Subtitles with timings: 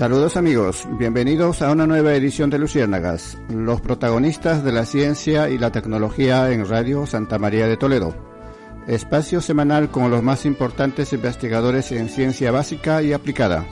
[0.00, 5.58] Saludos amigos, bienvenidos a una nueva edición de Luciérnagas, los protagonistas de la ciencia y
[5.58, 8.14] la tecnología en Radio Santa María de Toledo.
[8.86, 13.66] Espacio semanal con los más importantes investigadores en ciencia básica y aplicada.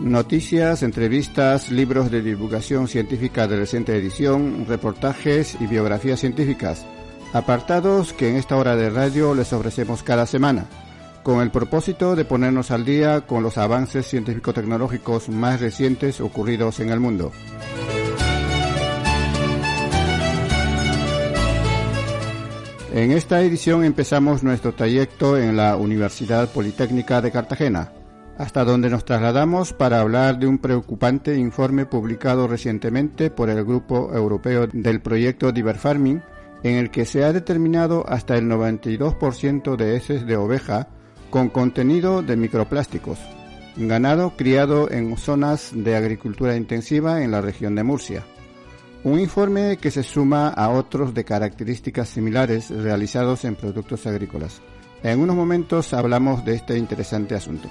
[0.00, 6.86] Noticias, entrevistas, libros de divulgación científica de reciente edición, reportajes y biografías científicas
[7.32, 10.66] apartados que en esta hora de radio les ofrecemos cada semana,
[11.22, 16.90] con el propósito de ponernos al día con los avances científico-tecnológicos más recientes ocurridos en
[16.90, 17.32] el mundo.
[22.92, 27.92] En esta edición empezamos nuestro trayecto en la Universidad Politécnica de Cartagena,
[28.38, 34.14] hasta donde nos trasladamos para hablar de un preocupante informe publicado recientemente por el Grupo
[34.14, 36.22] Europeo del Proyecto Diverfarming,
[36.62, 40.88] en el que se ha determinado hasta el 92% de heces de oveja
[41.30, 43.18] con contenido de microplásticos,
[43.76, 48.24] ganado criado en zonas de agricultura intensiva en la región de Murcia.
[49.04, 54.60] Un informe que se suma a otros de características similares realizados en productos agrícolas.
[55.02, 57.68] En unos momentos hablamos de este interesante asunto.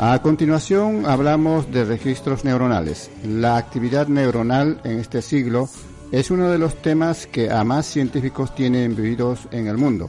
[0.00, 3.10] A continuación hablamos de registros neuronales.
[3.26, 5.68] La actividad neuronal en este siglo
[6.12, 10.08] es uno de los temas que a más científicos tienen vividos en el mundo.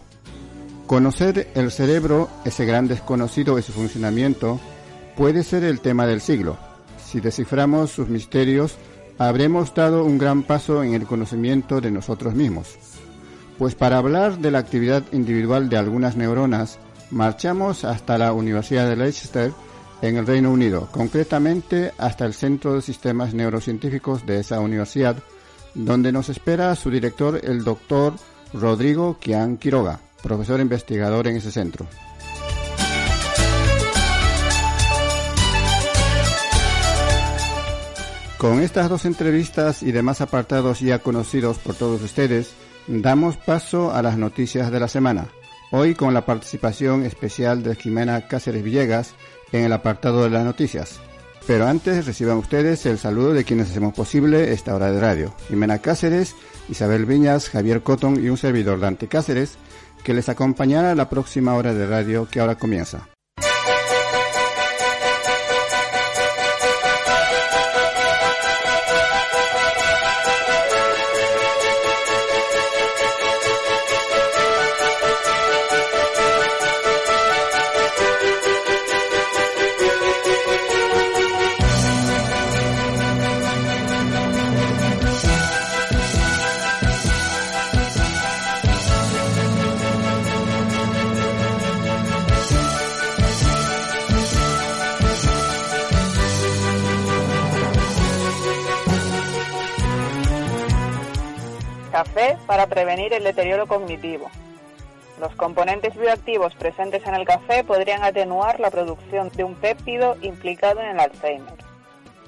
[0.85, 4.59] Conocer el cerebro, ese gran desconocido y su funcionamiento,
[5.17, 6.59] puede ser el tema del siglo.
[7.03, 8.75] Si desciframos sus misterios,
[9.17, 12.75] habremos dado un gran paso en el conocimiento de nosotros mismos.
[13.57, 16.77] Pues para hablar de la actividad individual de algunas neuronas,
[17.09, 19.51] marchamos hasta la Universidad de Leicester,
[20.01, 25.17] en el Reino Unido, concretamente hasta el Centro de Sistemas Neurocientíficos de esa universidad,
[25.73, 28.13] donde nos espera su director, el doctor
[28.53, 31.87] Rodrigo Kian Quiroga, profesor investigador en ese centro.
[38.37, 42.53] Con estas dos entrevistas y demás apartados ya conocidos por todos ustedes,
[42.87, 45.27] damos paso a las noticias de la semana.
[45.71, 49.13] Hoy con la participación especial de Jimena Cáceres Villegas,
[49.51, 50.99] en el apartado de las noticias.
[51.47, 55.33] Pero antes reciban ustedes el saludo de quienes hacemos posible esta hora de radio.
[55.47, 56.35] Jimena Cáceres,
[56.69, 59.57] Isabel Viñas, Javier Cotton y un servidor Dante Cáceres,
[60.03, 63.09] que les acompañará la próxima hora de radio que ahora comienza.
[102.59, 104.29] Para prevenir el deterioro cognitivo.
[105.17, 110.81] Los componentes bioactivos presentes en el café podrían atenuar la producción de un péptido implicado
[110.81, 111.53] en el Alzheimer.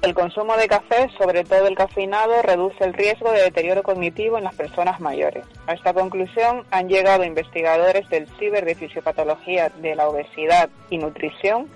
[0.02, 4.46] El consumo de café, sobre todo el cafeinado, reduce el riesgo de deterioro cognitivo en
[4.46, 5.44] las personas mayores.
[5.68, 11.68] A esta conclusión han llegado investigadores del Ciber de Fisiopatología de la Obesidad y Nutrición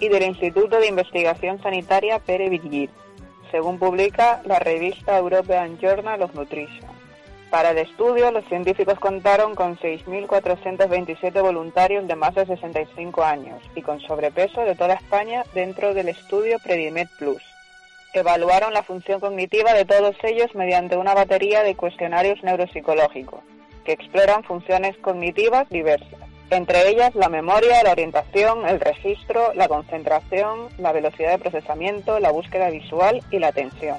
[0.00, 2.90] y del Instituto de Investigación Sanitaria Pere Virgil,
[3.52, 6.93] según publica la revista European Journal of Nutrition.
[7.54, 13.82] Para el estudio, los científicos contaron con 6.427 voluntarios de más de 65 años y
[13.82, 17.44] con sobrepeso de toda España dentro del estudio Predimed Plus.
[18.12, 23.44] Evaluaron la función cognitiva de todos ellos mediante una batería de cuestionarios neuropsicológicos
[23.84, 26.18] que exploran funciones cognitivas diversas,
[26.50, 32.32] entre ellas la memoria, la orientación, el registro, la concentración, la velocidad de procesamiento, la
[32.32, 33.98] búsqueda visual y la atención.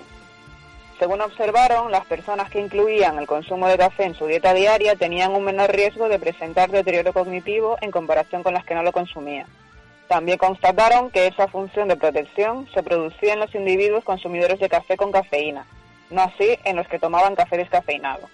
[0.99, 5.35] Según observaron, las personas que incluían el consumo de café en su dieta diaria tenían
[5.35, 9.47] un menor riesgo de presentar deterioro cognitivo en comparación con las que no lo consumían.
[10.07, 14.95] También constataron que esa función de protección se producía en los individuos consumidores de café
[14.95, 15.65] con cafeína,
[16.11, 18.29] no así en los que tomaban café descafeinado.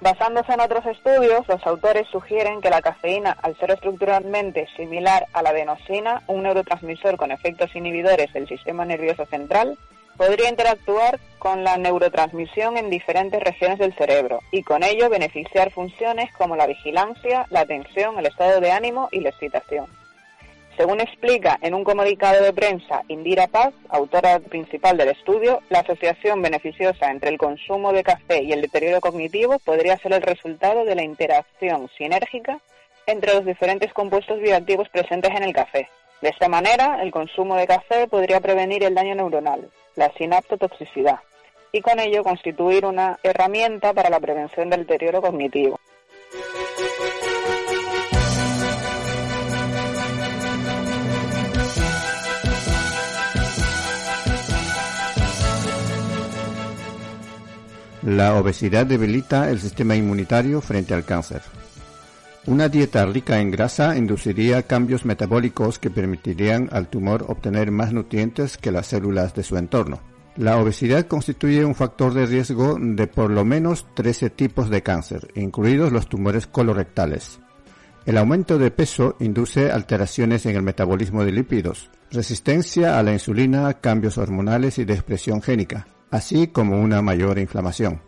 [0.00, 5.40] Basándose en otros estudios, los autores sugieren que la cafeína, al ser estructuralmente similar a
[5.40, 9.78] la adenosina, un neurotransmisor con efectos inhibidores del sistema nervioso central,
[10.16, 16.32] podría interactuar con la neurotransmisión en diferentes regiones del cerebro y con ello beneficiar funciones
[16.34, 19.86] como la vigilancia, la atención, el estado de ánimo y la excitación.
[20.76, 26.42] Según explica en un comunicado de prensa Indira Paz, autora principal del estudio, la asociación
[26.42, 30.96] beneficiosa entre el consumo de café y el deterioro cognitivo podría ser el resultado de
[30.96, 32.58] la interacción sinérgica
[33.06, 35.88] entre los diferentes compuestos bioactivos presentes en el café.
[36.20, 41.20] De esta manera, el consumo de café podría prevenir el daño neuronal, la sinaptotoxicidad,
[41.72, 45.78] y con ello constituir una herramienta para la prevención del deterioro cognitivo.
[58.02, 61.40] La obesidad debilita el sistema inmunitario frente al cáncer.
[62.46, 68.58] Una dieta rica en grasa induciría cambios metabólicos que permitirían al tumor obtener más nutrientes
[68.58, 70.00] que las células de su entorno.
[70.36, 75.28] La obesidad constituye un factor de riesgo de por lo menos 13 tipos de cáncer,
[75.36, 77.40] incluidos los tumores colorectales.
[78.04, 83.72] El aumento de peso induce alteraciones en el metabolismo de lípidos, resistencia a la insulina,
[83.74, 88.02] cambios hormonales y de expresión génica, así como una mayor inflamación.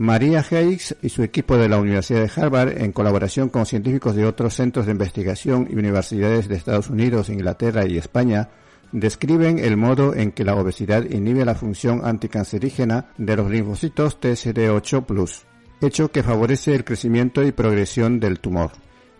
[0.00, 4.24] María Hayes y su equipo de la Universidad de Harvard, en colaboración con científicos de
[4.24, 8.48] otros centros de investigación y universidades de Estados Unidos, Inglaterra y España,
[8.92, 15.42] describen el modo en que la obesidad inhibe la función anticancerígena de los linfocitos TCD8+,
[15.82, 18.70] hecho que favorece el crecimiento y progresión del tumor.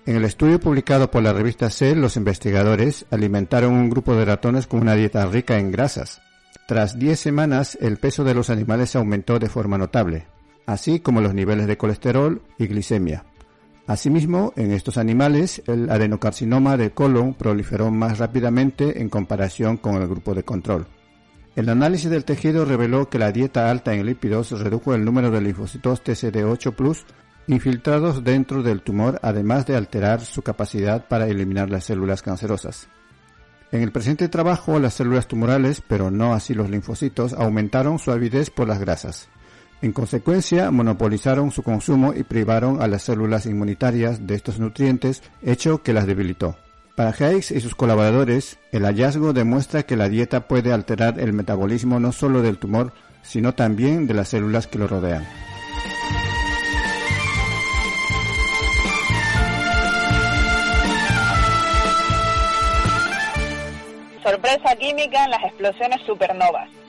[0.07, 4.67] En el estudio publicado por la revista Cell, los investigadores alimentaron un grupo de ratones
[4.67, 6.23] con una dieta rica en grasas.
[6.67, 10.27] Tras 10 semanas, el peso de los animales aumentó de forma notable,
[10.71, 13.25] así como los niveles de colesterol y glicemia.
[13.89, 20.07] Asimismo, en estos animales, el adenocarcinoma de colon proliferó más rápidamente en comparación con el
[20.07, 20.87] grupo de control.
[21.57, 25.41] El análisis del tejido reveló que la dieta alta en lípidos redujo el número de
[25.41, 27.05] linfocitos TCD8+,
[27.49, 32.87] infiltrados dentro del tumor, además de alterar su capacidad para eliminar las células cancerosas.
[33.73, 38.51] En el presente trabajo, las células tumorales, pero no así los linfocitos, aumentaron su avidez
[38.51, 39.29] por las grasas.
[39.83, 45.83] En consecuencia, monopolizaron su consumo y privaron a las células inmunitarias de estos nutrientes, hecho
[45.83, 46.57] que las debilitó.
[46.97, 51.99] Para Hayes y sus colaboradores, el hallazgo demuestra que la dieta puede alterar el metabolismo
[51.99, 52.93] no solo del tumor,
[53.23, 55.27] sino también de las células que lo rodean.
[64.23, 66.80] Sorpresa química en las explosiones supernovas.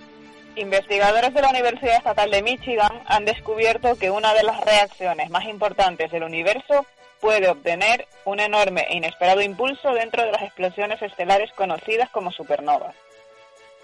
[0.56, 5.46] Investigadores de la Universidad Estatal de Michigan han descubierto que una de las reacciones más
[5.46, 6.86] importantes del universo
[7.22, 12.96] puede obtener un enorme e inesperado impulso dentro de las explosiones estelares conocidas como supernovas.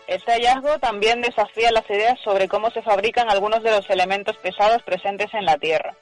[0.07, 4.83] Este hallazgo también desafía las ideas sobre cómo se fabrican algunos de los elementos pesados
[4.83, 5.95] presentes en la Tierra.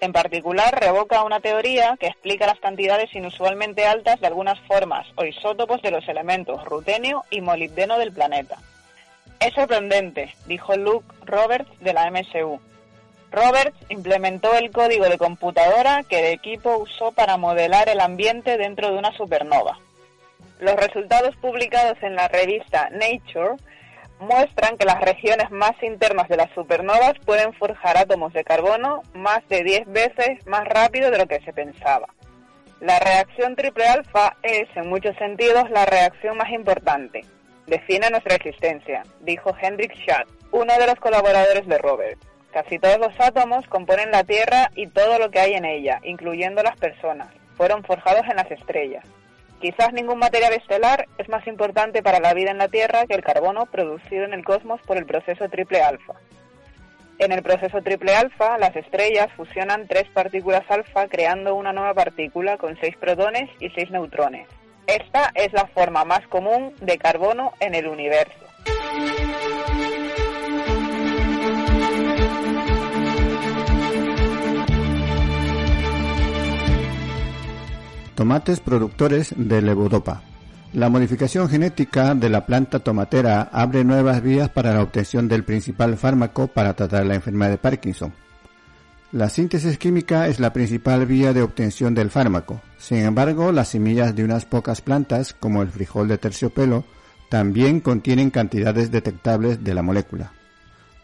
[0.00, 5.24] En particular, revoca una teoría que explica las cantidades inusualmente altas de algunas formas o
[5.24, 8.58] isótopos de los elementos rutenio y molibdeno del planeta.
[9.40, 12.60] Es sorprendente, dijo Luke Roberts de la MSU.
[13.30, 18.90] Roberts implementó el código de computadora que el equipo usó para modelar el ambiente dentro
[18.90, 19.78] de una supernova.
[20.58, 23.56] Los resultados publicados en la revista Nature
[24.18, 29.46] muestran que las regiones más internas de las supernovas pueden forjar átomos de carbono más
[29.48, 32.08] de 10 veces más rápido de lo que se pensaba.
[32.80, 37.24] La reacción triple alfa es, en muchos sentidos, la reacción más importante,
[37.68, 42.18] define nuestra existencia, dijo Hendrik Schadt, uno de los colaboradores de Robert.
[42.52, 46.62] Casi todos los átomos componen la Tierra y todo lo que hay en ella, incluyendo
[46.62, 47.28] las personas.
[47.56, 49.04] Fueron forjados en las estrellas.
[49.60, 53.24] Quizás ningún material estelar es más importante para la vida en la Tierra que el
[53.24, 56.14] carbono producido en el cosmos por el proceso triple alfa.
[57.18, 62.56] En el proceso triple alfa, las estrellas fusionan tres partículas alfa creando una nueva partícula
[62.56, 64.46] con seis protones y seis neutrones.
[64.88, 68.32] Esta es la forma más común de carbono en el universo.
[78.14, 80.22] Tomates productores de levodopa.
[80.72, 85.98] La modificación genética de la planta tomatera abre nuevas vías para la obtención del principal
[85.98, 88.14] fármaco para tratar la enfermedad de Parkinson
[89.10, 92.60] la síntesis química es la principal vía de obtención del fármaco.
[92.76, 96.84] Sin embargo, las semillas de unas pocas plantas, como el frijol de terciopelo,
[97.30, 100.32] también contienen cantidades detectables de la molécula.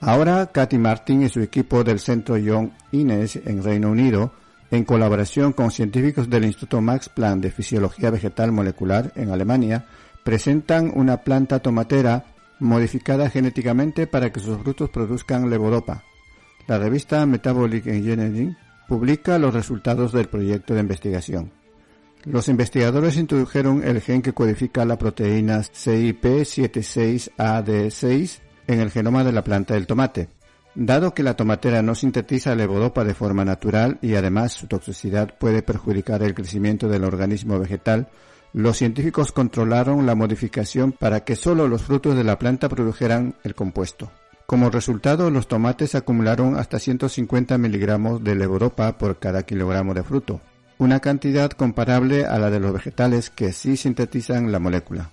[0.00, 4.32] Ahora, Cathy Martin y su equipo del Centro John Innes en Reino Unido,
[4.70, 9.86] en colaboración con científicos del Instituto Max Planck de Fisiología Vegetal Molecular en Alemania,
[10.22, 12.24] presentan una planta tomatera
[12.58, 16.02] modificada genéticamente para que sus frutos produzcan levodopa,
[16.66, 18.56] la revista Metabolic Engineering
[18.88, 21.52] publica los resultados del proyecto de investigación.
[22.24, 29.44] Los investigadores introdujeron el gen que codifica la proteína CIP76AD6 en el genoma de la
[29.44, 30.30] planta del tomate.
[30.74, 35.60] Dado que la tomatera no sintetiza levodopa de forma natural y además su toxicidad puede
[35.62, 38.08] perjudicar el crecimiento del organismo vegetal,
[38.54, 43.54] los científicos controlaron la modificación para que solo los frutos de la planta produjeran el
[43.54, 44.10] compuesto.
[44.46, 50.40] Como resultado, los tomates acumularon hasta 150 miligramos de levodopa por cada kilogramo de fruto,
[50.78, 55.10] una cantidad comparable a la de los vegetales que sí sintetizan la molécula.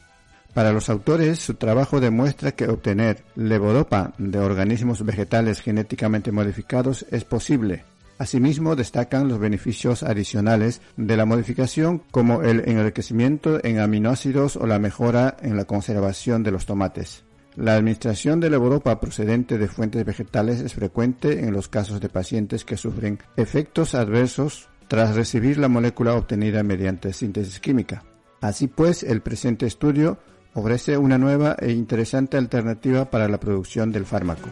[0.54, 7.24] Para los autores, su trabajo demuestra que obtener levodopa de organismos vegetales genéticamente modificados es
[7.24, 7.86] posible.
[8.18, 14.78] Asimismo, destacan los beneficios adicionales de la modificación como el enriquecimiento en aminoácidos o la
[14.78, 17.24] mejora en la conservación de los tomates.
[17.56, 22.64] La administración de levodopa procedente de fuentes vegetales es frecuente en los casos de pacientes
[22.64, 28.04] que sufren efectos adversos tras recibir la molécula obtenida mediante síntesis química.
[28.40, 30.18] Así pues, el presente estudio
[30.54, 34.50] ofrece una nueva e interesante alternativa para la producción del fármaco.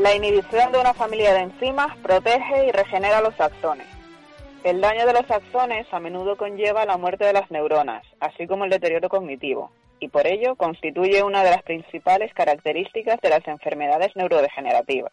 [0.00, 3.86] La inhibición de una familia de enzimas protege y regenera los axones.
[4.64, 8.64] El daño de los axones a menudo conlleva la muerte de las neuronas, así como
[8.64, 14.16] el deterioro cognitivo, y por ello constituye una de las principales características de las enfermedades
[14.16, 15.12] neurodegenerativas.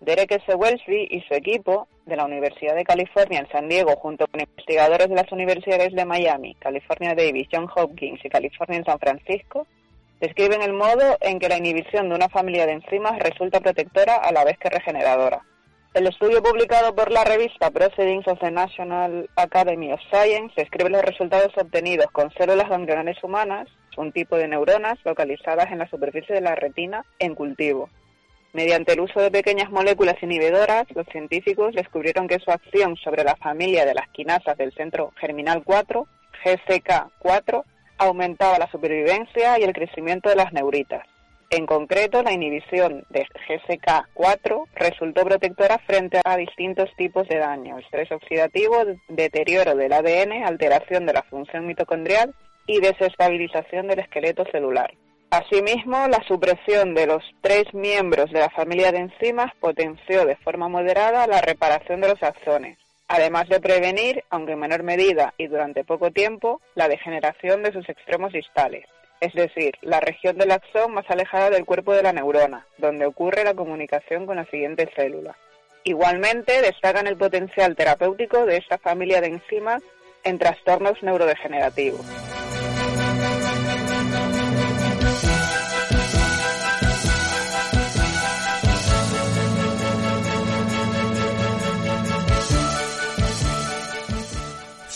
[0.00, 0.54] Derek S.
[0.54, 5.10] Wellesley y su equipo de la Universidad de California en San Diego, junto con investigadores
[5.10, 9.66] de las universidades de Miami, California Davis, John Hopkins y California en San Francisco,
[10.20, 14.32] describen el modo en que la inhibición de una familia de enzimas resulta protectora a
[14.32, 15.42] la vez que regeneradora.
[15.92, 21.02] El estudio publicado por la revista Proceedings of the National Academy of Science describe los
[21.02, 26.42] resultados obtenidos con células ganglionales humanas, un tipo de neuronas localizadas en la superficie de
[26.42, 27.90] la retina en cultivo.
[28.52, 33.34] Mediante el uso de pequeñas moléculas inhibidoras, los científicos descubrieron que su acción sobre la
[33.36, 36.06] familia de las quinasas del centro germinal 4,
[36.44, 37.64] GCK4,
[38.00, 41.06] aumentaba la supervivencia y el crecimiento de las neuritas.
[41.50, 48.10] En concreto, la inhibición de GSK4 resultó protectora frente a distintos tipos de daño, estrés
[48.12, 48.76] oxidativo,
[49.08, 52.34] deterioro del ADN, alteración de la función mitocondrial
[52.66, 54.94] y desestabilización del esqueleto celular.
[55.30, 60.68] Asimismo, la supresión de los tres miembros de la familia de enzimas potenció de forma
[60.68, 62.78] moderada la reparación de los axones,
[63.10, 67.86] además de prevenir, aunque en menor medida y durante poco tiempo, la degeneración de sus
[67.88, 68.86] extremos distales
[69.20, 73.44] es decir, la región del axón más alejada del cuerpo de la neurona, donde ocurre
[73.44, 75.36] la comunicación con la siguiente célula.
[75.84, 79.82] Igualmente, destacan el potencial terapéutico de esta familia de enzimas
[80.24, 82.39] en trastornos neurodegenerativos.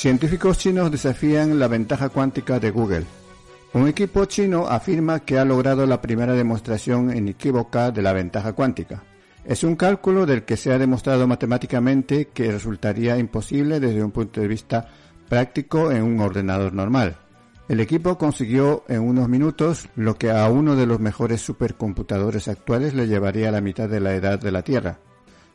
[0.04, 3.06] Científicos chinos desafían la ventaja cuántica de Google.
[3.72, 9.02] Un equipo chino afirma que ha logrado la primera demostración inequívoca de la ventaja cuántica.
[9.46, 14.42] Es un cálculo del que se ha demostrado matemáticamente que resultaría imposible desde un punto
[14.42, 14.90] de vista
[15.26, 17.16] práctico en un ordenador normal.
[17.70, 22.92] El equipo consiguió en unos minutos lo que a uno de los mejores supercomputadores actuales
[22.92, 24.98] le llevaría a la mitad de la edad de la Tierra.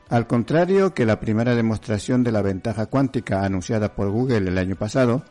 [0.09, 4.75] Al contrario que la primera demostración de la ventaja cuántica anunciada por Google el año
[4.75, 5.23] pasado,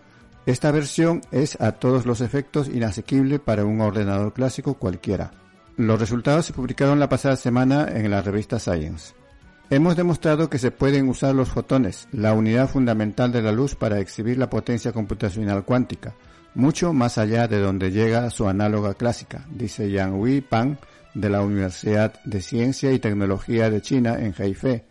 [0.46, 5.32] esta versión es a todos los efectos inasequible para un ordenador clásico cualquiera.
[5.76, 9.14] Los resultados se publicaron la pasada semana en la revista Science.
[9.68, 13.98] Hemos demostrado que se pueden usar los fotones, la unidad fundamental de la luz, para
[13.98, 16.14] exhibir la potencia computacional cuántica,
[16.54, 20.78] mucho más allá de donde llega su análoga clásica, dice Yang Wei Pan
[21.14, 24.84] de la Universidad de Ciencia y Tecnología de China en Hefei,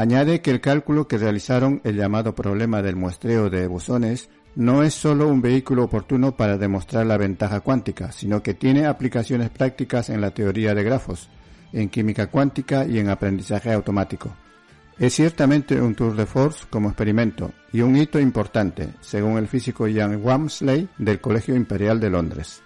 [0.00, 4.94] Añade que el cálculo que realizaron el llamado problema del muestreo de bosones no es
[4.94, 10.22] solo un vehículo oportuno para demostrar la ventaja cuántica, sino que tiene aplicaciones prácticas en
[10.22, 11.28] la teoría de grafos,
[11.74, 14.34] en química cuántica y en aprendizaje automático.
[14.98, 19.86] Es ciertamente un tour de force como experimento y un hito importante, según el físico
[19.86, 22.62] Ian Wamsley del Colegio Imperial de Londres.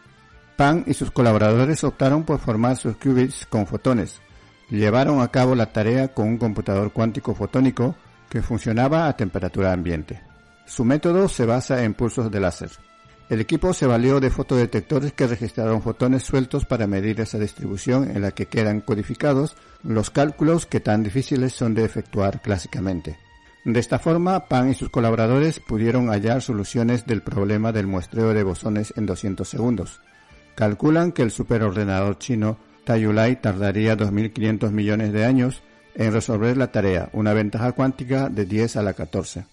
[0.57, 4.21] Pan y sus colaboradores optaron por formar sus qubits con fotones,
[4.71, 7.97] llevaron a cabo la tarea con un computador cuántico fotónico
[8.29, 10.23] que funcionaba a temperatura ambiente.
[10.67, 12.71] Su método se basa en pulsos de láser.
[13.29, 18.23] El equipo se valió de fotodetectores que registraron fotones sueltos para medir esa distribución en
[18.23, 23.19] la que quedan codificados los cálculos que tan difíciles son de efectuar clásicamente.
[23.65, 28.43] De esta forma, Pan y sus colaboradores pudieron hallar soluciones del problema del muestreo de
[28.43, 30.01] bosones en 200 segundos.
[30.55, 35.63] Calculan que el superordenador chino Taiyulai tardaría 2.500 millones de años
[35.95, 39.47] en resolver la tarea, una ventaja cuántica de 10 a la 14.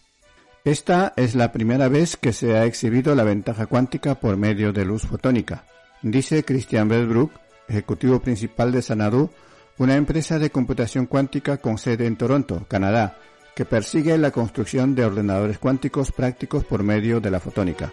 [0.64, 4.86] Esta es la primera vez que se ha exhibido la ventaja cuántica por medio de
[4.86, 5.64] luz fotónica,
[6.04, 7.32] dice Christian Bedbrook,
[7.68, 9.32] ejecutivo principal de Sanadu,
[9.78, 13.18] una empresa de computación cuántica con sede en Toronto, Canadá,
[13.56, 17.92] que persigue la construcción de ordenadores cuánticos prácticos por medio de la fotónica.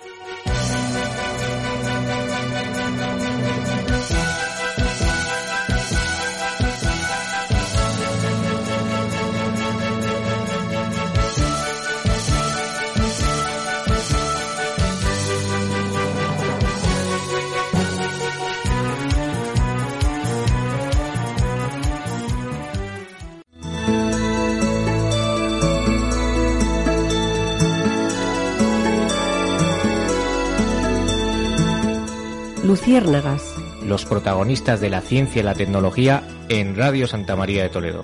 [32.69, 33.55] Luciérnagas.
[33.83, 38.03] Los protagonistas de la ciencia y la tecnología en Radio Santa María de Toledo.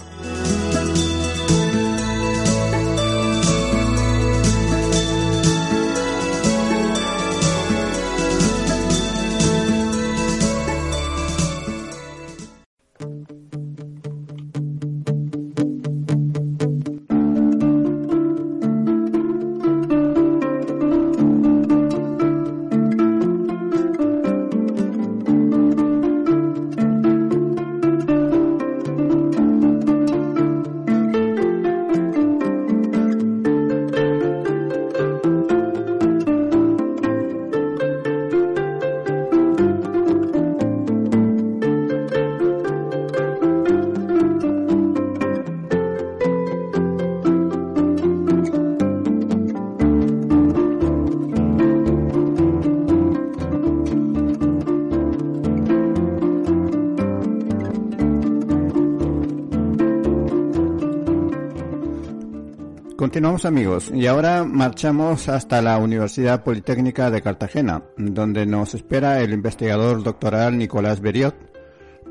[63.14, 69.32] Continuamos amigos y ahora marchamos hasta la Universidad Politécnica de Cartagena, donde nos espera el
[69.32, 71.36] investigador doctoral Nicolás Beriot,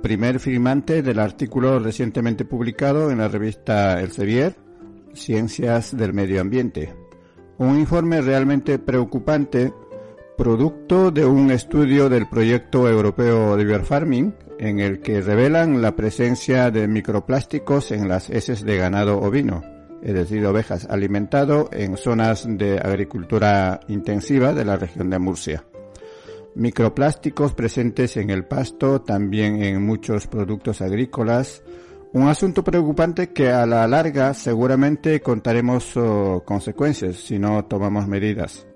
[0.01, 4.55] primer firmante del artículo recientemente publicado en la revista Elsevier,
[5.13, 6.95] Ciencias del Medio Ambiente.
[7.57, 9.73] Un informe realmente preocupante,
[10.37, 16.71] producto de un estudio del proyecto europeo de Farming, en el que revelan la presencia
[16.71, 19.72] de microplásticos en las heces de ganado ovino
[20.03, 25.63] es decir, ovejas, alimentado en zonas de agricultura intensiva de la región de Murcia.
[26.55, 31.63] Microplásticos presentes en el pasto, también en muchos productos agrícolas.
[32.11, 38.67] Un asunto preocupante que a la larga seguramente contaremos oh, consecuencias si no tomamos medidas.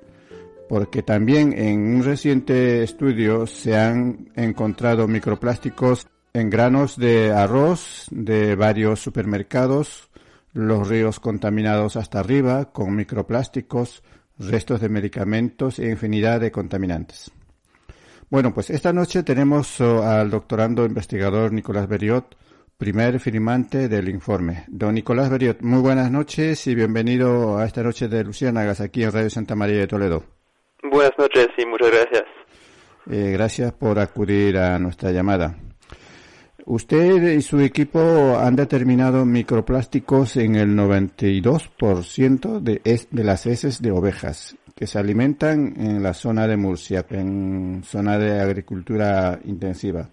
[0.69, 8.55] Porque también en un reciente estudio se han encontrado microplásticos en granos de arroz de
[8.55, 10.06] varios supermercados
[10.57, 14.01] los ríos contaminados hasta arriba con microplásticos,
[14.39, 17.31] restos de medicamentos e infinidad de contaminantes.
[18.31, 22.35] Bueno, pues esta noche tenemos oh, al doctorando investigador Nicolás Beriot,
[22.75, 24.65] primer firmante del informe.
[24.67, 29.11] Don Nicolás Beriot, muy buenas noches y bienvenido a esta noche de Luciánagas aquí en
[29.11, 30.23] Radio Santa María de Toledo.
[30.81, 32.23] Buenas noches y muchas gracias.
[33.11, 35.55] Eh, gracias por acudir a nuestra llamada.
[36.69, 43.91] Usted y su equipo han determinado microplásticos en el 92% de, de las heces de
[43.91, 50.09] ovejas que se alimentan en la zona de Murcia, en zona de agricultura intensiva.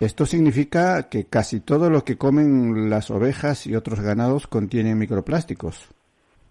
[0.00, 5.88] Esto significa que casi todo lo que comen las ovejas y otros ganados contienen microplásticos.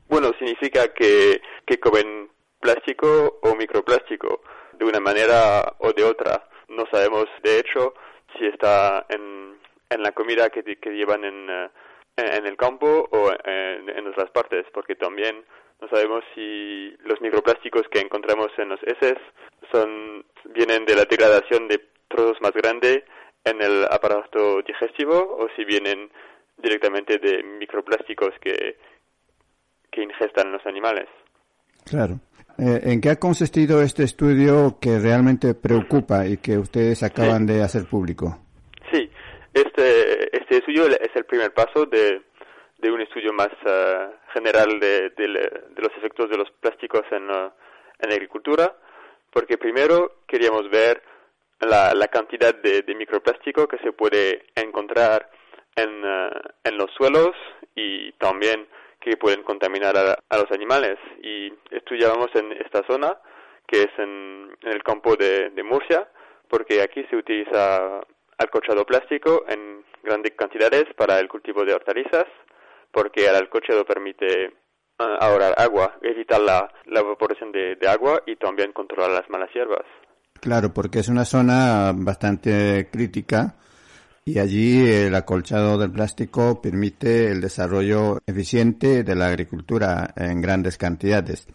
[0.08, 2.30] Bueno, significa que, que comen
[2.62, 4.40] plástico o microplástico
[4.80, 6.48] de una manera o de otra.
[6.70, 7.94] No sabemos, de hecho,
[8.38, 9.58] si está en,
[9.90, 11.70] en la comida que, que llevan en, eh,
[12.16, 15.44] en el campo o en, otras partes, porque también
[15.82, 19.18] no sabemos si los microplásticos que encontramos en los heces
[19.72, 23.04] son, vienen de la degradación de trozos más grandes
[23.44, 26.12] en el aparato digestivo o si vienen
[26.58, 28.78] directamente de microplásticos que,
[29.92, 31.08] que ingestan los animales.
[31.86, 32.20] Claro.
[32.60, 37.64] Eh, ¿En qué ha consistido este estudio que realmente preocupa y que ustedes acaban de
[37.64, 38.38] hacer público?
[38.92, 39.10] Sí,
[39.54, 42.22] este, este estudio es el primer paso de,
[42.78, 47.30] de un estudio más uh, general de, de, de, los efectos de los plásticos en,
[47.30, 47.50] uh,
[48.00, 48.76] en la agricultura,
[49.32, 51.02] porque primero queríamos ver
[51.60, 55.32] la, la cantidad de, de, microplástico que se puede encontrar
[55.76, 56.30] en, uh,
[56.64, 57.32] en los suelos
[57.76, 58.68] y también
[59.04, 60.98] que pueden contaminar a, los animales.
[61.22, 63.18] Y estudiábamos en esta zona,
[63.68, 66.08] que es en, el campo de, Murcia,
[66.48, 68.02] porque aquí se utiliza
[68.38, 72.26] alcochado plástico en grandes cantidades para el cultivo de hortalizas,
[72.92, 74.54] porque el alcochado permite
[75.00, 79.86] ah, ahorrar agua, evitar la, evaporación de, de, agua y también controlar las malas hierbas.
[80.40, 83.56] Claro, porque es una zona bastante crítica
[84.26, 90.78] y allí el acolchado del plástico permite el desarrollo eficiente de la agricultura en grandes
[90.78, 91.48] cantidades.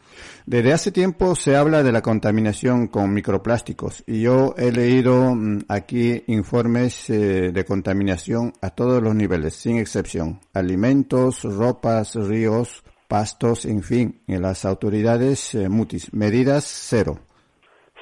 [0.45, 5.61] Desde hace tiempo se habla de la contaminación con microplásticos y yo he leído mm,
[5.69, 10.41] aquí informes eh, de contaminación a todos los niveles, sin excepción.
[10.53, 16.13] Alimentos, ropas, ríos, pastos, en fin, en las autoridades eh, mutis.
[16.13, 17.19] Medidas cero.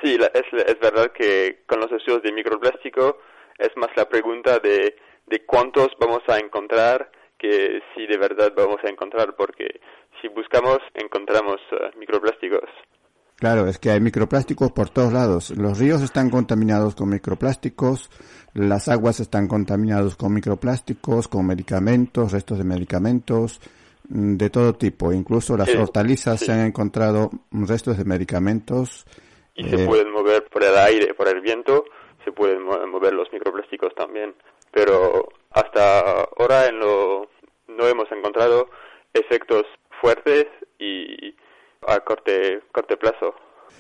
[0.03, 3.19] Sí, es, es verdad que con los estudios de microplástico
[3.59, 8.79] es más la pregunta de, de cuántos vamos a encontrar que si de verdad vamos
[8.85, 9.81] a encontrar, porque
[10.21, 12.69] si buscamos encontramos eh, microplásticos.
[13.37, 15.51] Claro, es que hay microplásticos por todos lados.
[15.51, 18.11] Los ríos están contaminados con microplásticos,
[18.55, 23.61] las aguas están contaminadas con microplásticos, con medicamentos, restos de medicamentos,
[24.09, 25.13] mm, de todo tipo.
[25.13, 29.05] Incluso las hortalizas se han encontrado restos de medicamentos.
[29.55, 31.85] Y se eh, pueden mover por el aire, por el viento,
[32.27, 34.35] se pueden mover los microplásticos también.
[34.73, 37.29] Pero hasta ahora en lo,
[37.69, 38.69] no hemos encontrado
[39.15, 39.63] efectos
[40.01, 40.47] fuertes
[40.79, 41.35] y
[41.87, 43.35] a corte, corte plazo.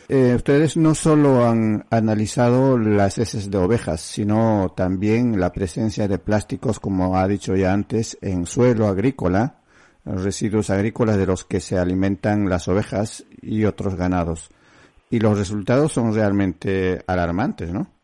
[0.08, 6.18] Eh, ustedes no solo han analizado las heces de ovejas, sino también la presencia de
[6.18, 9.62] plásticos, como ha dicho ya antes, en suelo agrícola,
[10.04, 14.50] residuos agrícolas de los que se alimentan las ovejas y otros ganados.
[15.10, 17.95] Y los resultados son realmente alarmantes, ¿no?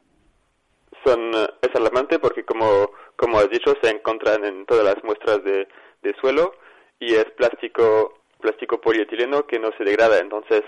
[1.05, 5.43] Son, eh, es alarmante porque, como, como has dicho, se encuentran en todas las muestras
[5.45, 5.69] de,
[6.03, 6.55] de suelo
[6.99, 10.19] y es plástico, plástico polietileno que no se degrada.
[10.19, 10.63] Entonces,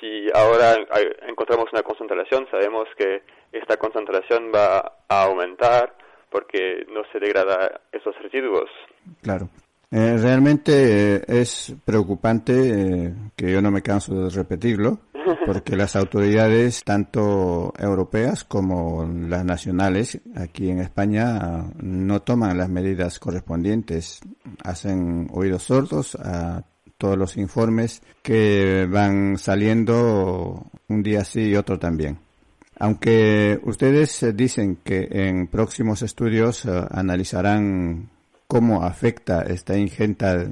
[0.00, 0.76] si ahora
[1.26, 3.22] encontramos una concentración, sabemos que
[3.52, 5.96] esta concentración va a aumentar
[6.30, 8.68] porque no se degrada esos residuos.
[9.22, 9.48] Claro.
[9.90, 15.00] Eh, realmente eh, es preocupante, que yo no me canso de repetirlo,
[15.46, 23.18] porque las autoridades, tanto europeas como las nacionales, aquí en España, no toman las medidas
[23.18, 24.20] correspondientes,
[24.62, 26.64] hacen oídos sordos a
[26.98, 32.18] todos los informes que van saliendo un día sí y otro también.
[32.78, 38.10] Aunque ustedes dicen que en próximos estudios eh, analizarán
[38.54, 40.46] cómo afecta esta ingenta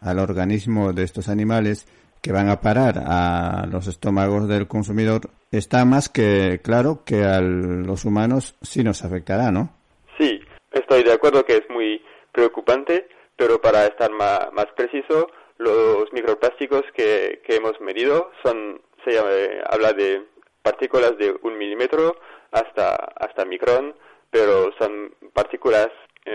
[0.00, 1.86] al organismo de estos animales,
[2.20, 5.20] que van a parar a los estómagos del consumidor,
[5.52, 9.72] está más que claro que a los humanos sí nos afectará, ¿no?
[10.18, 10.40] Sí,
[10.72, 16.82] estoy de acuerdo que es muy preocupante, pero para estar más, más preciso, los microplásticos
[16.92, 19.28] que, hemos medido son, se llama,
[19.70, 20.24] habla de
[20.60, 22.16] partículas de un milímetro
[22.50, 23.94] hasta, hasta micrón,
[24.32, 25.90] pero son partículas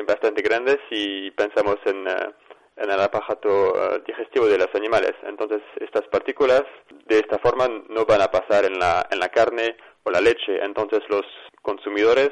[0.06, 2.30] bastante grandes si pensamos en, eh,
[2.78, 5.14] en el aparato eh, digestivo de los animales.
[5.24, 6.64] Entonces, estas partículas
[7.06, 10.64] de esta forma no van a pasar en la, en la carne o la leche.
[10.64, 11.26] Entonces, los
[11.62, 12.32] consumidores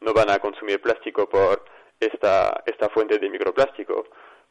[0.00, 1.64] no van a consumir plástico por
[2.00, 4.06] esta, esta fuente de microplástico.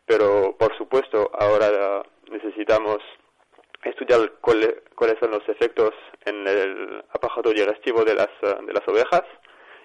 [0.06, 3.00] Pero, por supuesto, ahora necesitamos
[3.84, 5.94] estudiar cuáles son los efectos
[6.26, 9.24] en el aparato digestivo de las, de las ovejas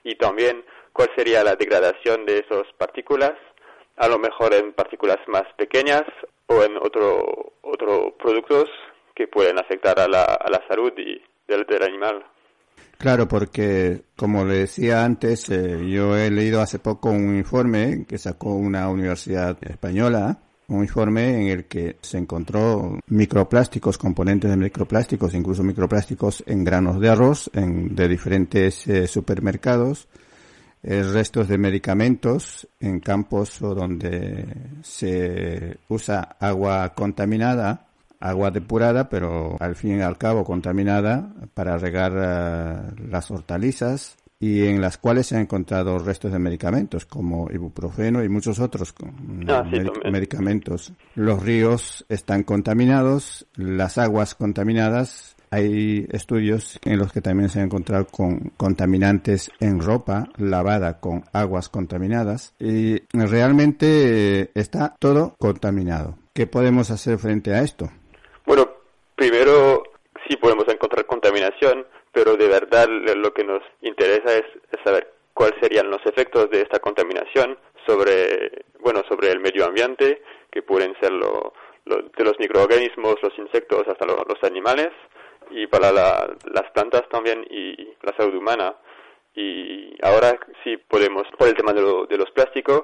[0.05, 3.33] y también cuál sería la degradación de esas partículas
[3.97, 6.03] a lo mejor en partículas más pequeñas
[6.47, 8.69] o en otro, otros productos
[9.15, 12.25] que pueden afectar a la, a la salud y del, del animal.
[12.99, 18.19] Claro, porque como le decía antes, eh, yo he leído hace poco un informe que
[18.19, 25.35] sacó una universidad española, un informe en el que se encontró microplásticos, componentes de microplásticos,
[25.35, 30.09] incluso microplásticos en granos de arroz en, de diferentes eh, supermercados
[30.83, 34.47] restos de medicamentos en campos donde
[34.83, 37.87] se usa agua contaminada,
[38.19, 44.65] agua depurada, pero al fin y al cabo contaminada para regar eh, las hortalizas y
[44.67, 48.93] en las cuales se han encontrado restos de medicamentos como ibuprofeno y muchos otros
[49.49, 49.63] ah,
[50.11, 50.93] medicamentos.
[51.15, 57.67] Los ríos están contaminados, las aguas contaminadas, hay estudios en los que también se han
[57.67, 66.17] encontrado con contaminantes en ropa lavada con aguas contaminadas y realmente eh, está todo contaminado.
[66.33, 67.91] ¿Qué podemos hacer frente a esto?
[68.47, 68.67] Bueno,
[69.15, 69.83] primero
[70.27, 74.45] sí podemos encontrar contaminación, pero de verdad lo que nos interesa es,
[74.83, 80.63] saber cuáles serían los efectos de esta contaminación sobre, bueno, sobre el medio ambiente, que
[80.63, 81.53] pueden ser lo,
[81.85, 84.89] de los microorganismos, los insectos, hasta los animales,
[85.53, 88.75] y para las plantas también y la salud humana.
[89.35, 92.83] Y ahora sí podemos, por el tema de, de los plásticos,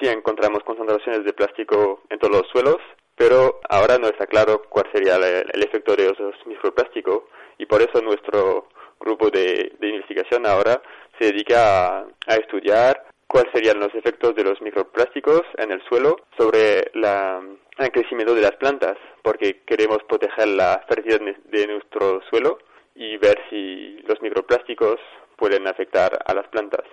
[0.00, 2.78] sí encontramos concentraciones de plástico en todos los suelos,
[3.16, 7.24] pero ahora no está claro cuál sería el, efecto de esos microplásticos
[7.58, 10.80] y por eso nuestro grupo de, investigación ahora
[11.18, 16.90] se dedica a, estudiar cuáles serían los efectos de los microplásticos en el suelo sobre
[16.94, 17.42] la,
[17.84, 22.58] el crecimiento de las plantas, porque queremos proteger la fertilidad de nuestro suelo
[22.94, 24.96] y ver si los microplásticos
[25.36, 26.84] pueden afectar a las plantas.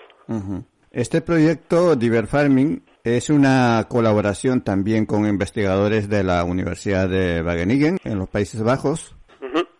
[0.92, 8.00] Este proyecto Diver Farming es una colaboración también con investigadores de la Universidad de Wageningen
[8.04, 9.16] en los Países Bajos.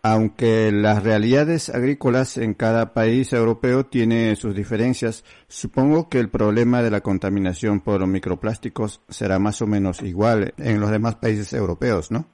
[0.02, 6.82] Aunque las realidades agrícolas en cada país europeo tienen sus diferencias, supongo que el problema
[6.82, 12.10] de la contaminación por microplásticos será más o menos igual en los demás países europeos,
[12.10, 12.26] ¿no?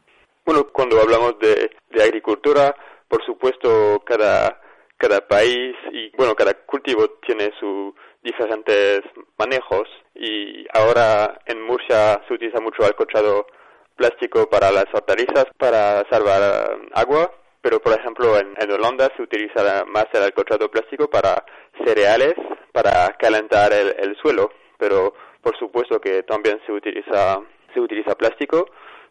[0.44, 1.70] Bueno, cuando hablamos de,
[2.02, 2.74] agricultura,
[3.08, 4.60] por supuesto, cada,
[4.96, 9.00] cada país y, bueno, cada cultivo tiene sus diferentes
[9.38, 13.46] manejos y ahora en Murcia se utiliza mucho alcochado
[13.96, 17.30] plástico para las hortalizas para salvar agua,
[17.60, 21.44] pero por ejemplo en, Holanda se utiliza más el alcochado plástico para
[21.84, 22.34] cereales,
[22.72, 27.40] para calentar el, suelo, pero por supuesto que también se utiliza
[27.72, 28.66] se utiliza plástico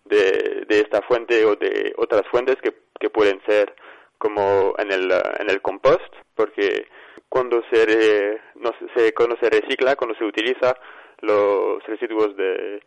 [0.05, 3.73] de, de esta fuente o de otras fuentes que, que pueden ser
[4.17, 6.87] como en el, en el compost, porque
[7.27, 10.77] cuando se, no, se, cuando se recicla, cuando se utiliza
[11.19, 12.81] los residuos de,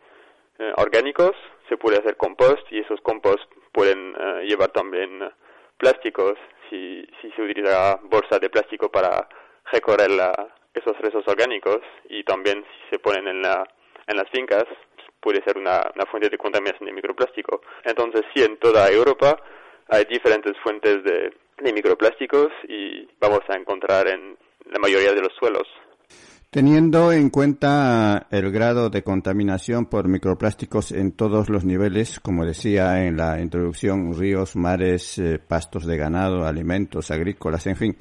[0.59, 1.35] eh, orgánicos,
[1.69, 5.31] se puede hacer compost y esos compost pueden eh, llevar también
[5.77, 6.33] plásticos
[6.69, 9.27] si, si se utiliza bolsa de plástico para
[9.71, 10.33] recorrer la,
[10.73, 13.67] esos restos orgánicos y también si se ponen en, la,
[14.07, 14.65] en las fincas
[15.19, 17.61] puede ser una, fuente de contaminación de microplástico.
[17.83, 19.37] Entonces sí, en toda Europa
[19.89, 21.31] hay diferentes fuentes de
[21.73, 24.37] microplásticos y vamos a encontrar en
[24.71, 25.67] la mayoría de los suelos.
[26.49, 33.05] Teniendo en cuenta el grado de contaminación por microplásticos en todos los niveles, como decía
[33.05, 37.97] en la introducción, ríos, mares, eh, pastos de ganado, alimentos, agrícolas, en fin,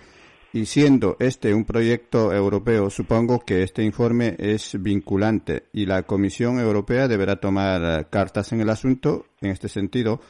[0.52, 6.60] y siendo este un proyecto europeo, supongo que este informe es vinculante y la Comisión
[6.60, 9.26] Europea deberá tomar eh, cartas en el asunto.
[9.40, 10.20] En este sentido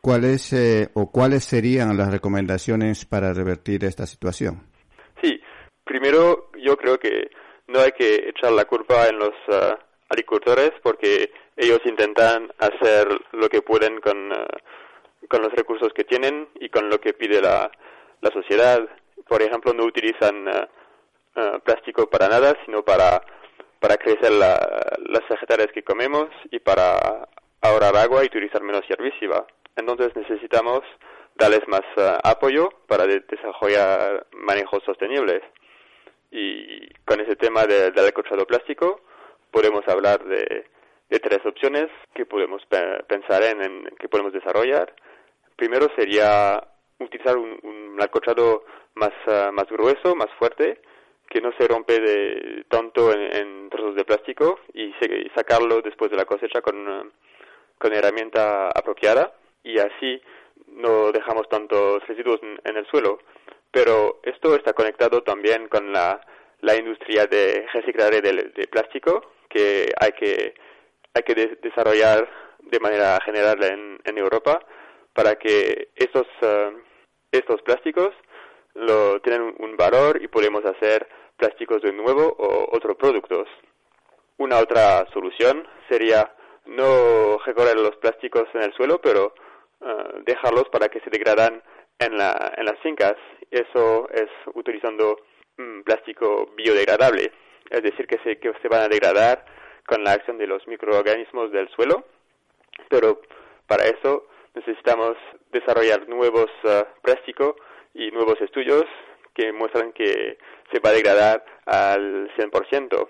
[0.00, 4.62] ¿cuáles eh, o cuáles serían las recomendaciones para revertir esta situación?
[5.22, 5.40] Sí,
[5.84, 7.28] primero yo creo que
[7.68, 9.76] no hay que echar la culpa en los eh,
[10.08, 14.46] agricultores porque ellos intentan hacer lo que pueden con, eh,
[15.28, 17.70] con los recursos que tienen y con lo que pide la,
[18.20, 18.80] la sociedad.
[19.28, 20.46] Por ejemplo, no utilizan
[21.62, 23.22] plástico para nada, sino para,
[23.78, 27.28] para crecer las vegetales que comemos y para
[27.60, 29.46] ahorrar agua y utilizar menos herbicida.
[29.76, 30.80] Entonces necesitamos
[31.36, 31.82] darles más
[32.24, 35.42] apoyo para desarrollar manejos sostenibles.
[36.30, 39.00] Y con ese tema del acochado plástico
[39.50, 40.66] podemos hablar de,
[41.08, 42.62] tres opciones que podemos
[43.06, 44.94] pensar en, que podemos desarrollar.
[45.56, 46.62] Primero sería
[46.98, 48.64] utilizar un, un alcochado
[48.94, 50.80] más, eh, más grueso, más fuerte,
[51.28, 54.92] que no se rompe de tanto en, trozos de plástico y,
[55.34, 57.10] sacarlo después de la cosecha con, eh,
[57.78, 60.20] con herramienta apropiada y así
[60.68, 63.18] no dejamos tantos residuos en, el suelo.
[63.70, 66.20] Pero esto está conectado también con la,
[66.60, 70.54] la industria de reciclaje de, plástico que hay que,
[71.14, 72.28] hay que desarrollar
[72.60, 74.60] de manera general en, en Europa
[75.12, 76.76] para que estos, eh,
[77.32, 78.14] estos plásticos
[78.74, 83.48] lo tienen un valor y podemos hacer plásticos de nuevo o otros productos.
[84.36, 86.32] Una otra solución sería
[86.66, 89.34] no recorrer los plásticos en el suelo, pero
[89.80, 91.62] uh, dejarlos para que se degradan
[91.98, 93.16] en, la, en las fincas.
[93.50, 95.20] Eso es utilizando
[95.56, 97.32] mm, plástico biodegradable,
[97.70, 99.44] es decir, que se, que se van a degradar
[99.86, 102.04] con la acción de los microorganismos del suelo,
[102.88, 103.22] pero
[103.66, 105.16] para eso necesitamos
[105.50, 107.54] desarrollar nuevos uh, plásticos
[107.94, 108.84] y nuevos estudios
[109.34, 110.36] que muestran que
[110.70, 113.08] se va a degradar al 100%.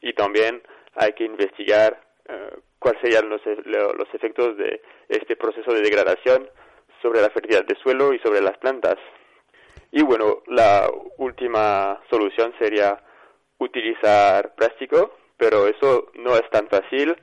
[0.00, 0.62] Y también
[0.96, 6.48] hay que investigar uh, cuáles serían los, los efectos de este proceso de degradación
[7.02, 8.96] sobre la fertilidad del suelo y sobre las plantas.
[9.90, 12.98] Y bueno, la última solución sería
[13.58, 17.14] utilizar plástico, pero eso no es tan fácil,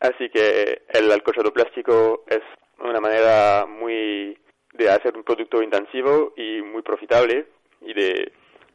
[0.00, 2.42] así que el alcoholado plástico es
[2.78, 4.36] una manera muy
[4.72, 7.46] de hacer un producto intensivo y muy profitable
[7.80, 8.32] y de,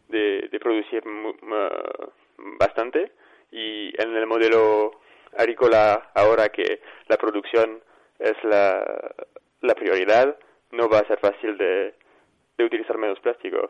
[0.07, 1.03] de, producir
[2.59, 3.11] bastante
[3.51, 4.99] y en el modelo
[5.37, 7.81] agrícola ahora que la producción
[8.19, 9.13] es la,
[9.61, 10.37] la prioridad,
[10.71, 11.93] no va a ser fácil de,
[12.57, 13.69] de utilizar menos plástico.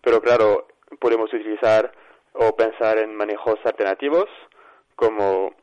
[0.00, 0.66] Pero claro,
[1.00, 1.92] podemos utilizar
[2.32, 4.26] o pensar en manejos alternativos
[4.96, 5.54] como,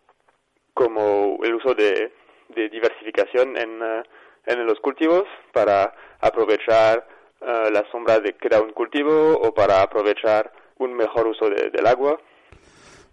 [0.73, 2.13] como el uso de,
[2.55, 4.03] de diversificación en, eh,
[4.45, 7.07] en los cultivos para aprovechar
[7.41, 11.85] eh, la sombra de que da un cultivo o para aprovechar un mejor uso del
[11.85, 12.19] agua.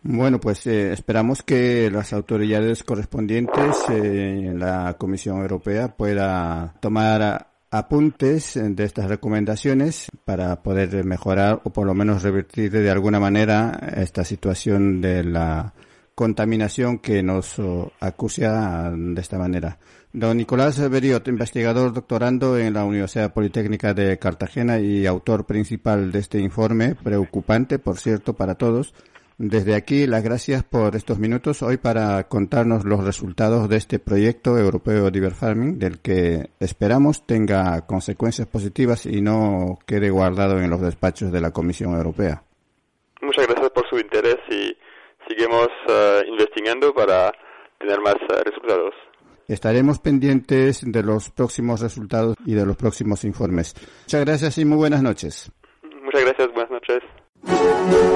[0.02, 8.54] Bueno, pues eh, esperamos que las autoridades correspondientes en la Comisión Europea pueda tomar apuntes
[8.54, 14.24] de estas recomendaciones para poder mejorar o por lo menos revertir de alguna manera esta
[14.24, 15.74] situación de la
[16.14, 17.60] contaminación que nos
[18.00, 19.78] acucia de esta manera.
[20.12, 26.18] Don Nicolás Beriot, investigador doctorando en la Universidad Politécnica de Cartagena y autor principal de
[26.18, 28.94] este informe, preocupante, por cierto, para todos.
[29.40, 34.58] Desde aquí, las gracias por estos minutos hoy para contarnos los resultados de este proyecto
[34.58, 40.80] europeo de Farming, del que esperamos tenga consecuencias positivas y no quede guardado en los
[40.80, 42.42] despachos de la Comisión Europea.
[43.22, 44.76] Muchas gracias por su interés y
[45.28, 47.30] seguimos eh, investigando para
[47.78, 48.92] tener más eh, resultados.
[49.46, 53.76] Estaremos pendientes de los próximos resultados y de los próximos informes.
[54.02, 55.52] Muchas gracias y muy buenas noches.
[56.02, 58.07] Muchas gracias, buenas noches.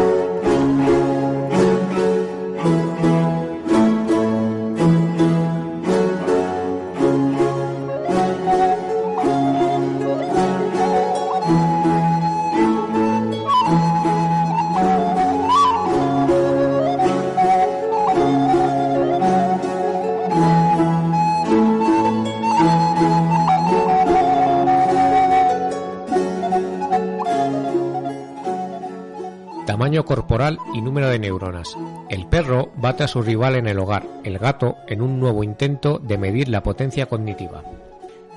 [30.73, 31.77] Y número de neuronas.
[32.09, 35.99] El perro bate a su rival en el hogar, el gato en un nuevo intento
[35.99, 37.63] de medir la potencia cognitiva.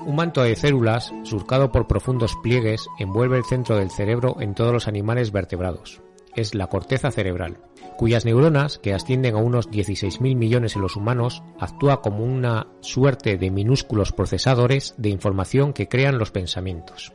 [0.04, 4.74] Un manto de células, surcado por profundos pliegues, envuelve el centro del cerebro en todos
[4.74, 6.02] los animales vertebrados.
[6.34, 7.56] Es la corteza cerebral,
[7.96, 13.38] cuyas neuronas, que ascienden a unos 16.000 millones en los humanos, actúa como una suerte
[13.38, 17.14] de minúsculos procesadores de información que crean los pensamientos.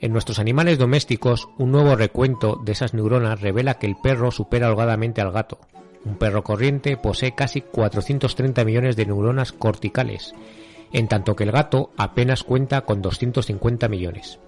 [0.00, 4.70] En nuestros animales domésticos, un nuevo recuento de esas neuronas revela que el perro supera
[4.70, 5.58] holgadamente al gato.
[6.04, 10.34] Un perro corriente posee casi 430 millones de neuronas corticales,
[10.92, 14.38] en tanto que el gato apenas cuenta con 250 millones.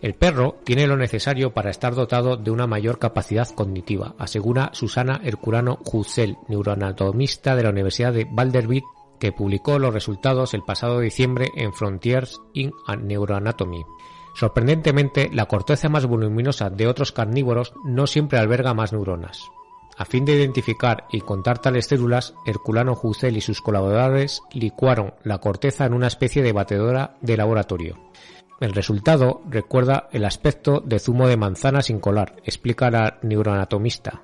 [0.00, 5.20] El perro tiene lo necesario para estar dotado de una mayor capacidad cognitiva, asegura Susana
[5.24, 8.84] Herculano Hussel, neuroanatomista de la Universidad de Vanderbilt,
[9.18, 13.84] que publicó los resultados el pasado diciembre en Frontiers in Neuroanatomy.
[14.38, 19.42] Sorprendentemente, la corteza más voluminosa de otros carnívoros no siempre alberga más neuronas.
[19.96, 25.38] A fin de identificar y contar tales células, Herculano Jucel y sus colaboradores licuaron la
[25.38, 27.98] corteza en una especie de batedora de laboratorio.
[28.60, 34.22] El resultado recuerda el aspecto de zumo de manzana sin colar, explica la neuroanatomista.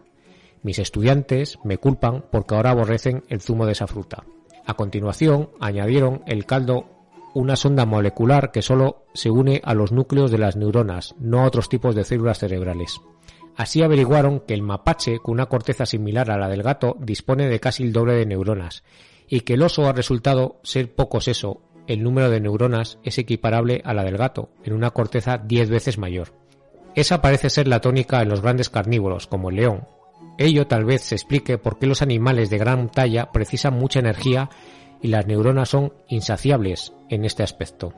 [0.62, 4.22] Mis estudiantes me culpan porque ahora aborrecen el zumo de esa fruta.
[4.64, 6.93] A continuación, añadieron el caldo
[7.34, 11.46] una sonda molecular que solo se une a los núcleos de las neuronas, no a
[11.46, 13.00] otros tipos de células cerebrales.
[13.56, 17.60] Así averiguaron que el mapache, con una corteza similar a la del gato, dispone de
[17.60, 18.84] casi el doble de neuronas,
[19.28, 23.82] y que el oso ha resultado ser poco seso, el número de neuronas es equiparable
[23.84, 26.32] a la del gato, en una corteza diez veces mayor.
[26.94, 29.86] Esa parece ser la tónica en los grandes carnívoros, como el león.
[30.38, 34.50] Ello tal vez se explique por qué los animales de gran talla precisan mucha energía
[35.04, 37.92] y las neuronas son insaciables en este aspecto.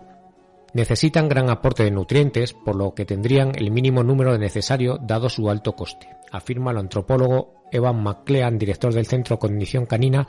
[0.74, 5.48] Necesitan gran aporte de nutrientes, por lo que tendrían el mínimo número necesario dado su
[5.48, 10.26] alto coste, afirma el antropólogo Evan McLean, director del Centro Cognición Canina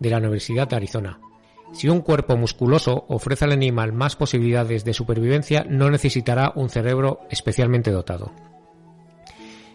[0.00, 1.20] de la Universidad de Arizona.
[1.74, 7.20] Si un cuerpo musculoso ofrece al animal más posibilidades de supervivencia, no necesitará un cerebro
[7.30, 8.32] especialmente dotado.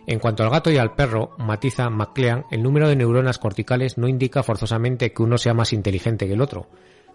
[0.09, 4.07] En cuanto al gato y al perro, matiza McLean, el número de neuronas corticales no
[4.07, 6.65] indica forzosamente que uno sea más inteligente que el otro,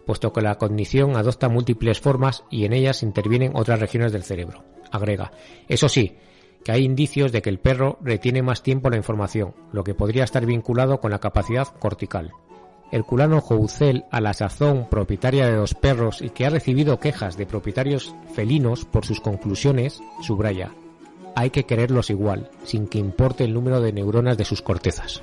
[0.07, 4.63] puesto que la cognición adopta múltiples formas y en ellas intervienen otras regiones del cerebro.
[4.93, 5.33] Agrega,
[5.67, 6.19] eso sí,
[6.65, 10.23] que hay indicios de que el perro retiene más tiempo la información, lo que podría
[10.23, 12.31] estar vinculado con la capacidad cortical.
[12.93, 17.37] El culano Jouzel, a la sazón propietaria de dos perros y que ha recibido quejas
[17.37, 20.71] de propietarios felinos por sus conclusiones, subraya,
[21.35, 25.23] hay que quererlos igual, sin que importe el número de neuronas de sus cortezas.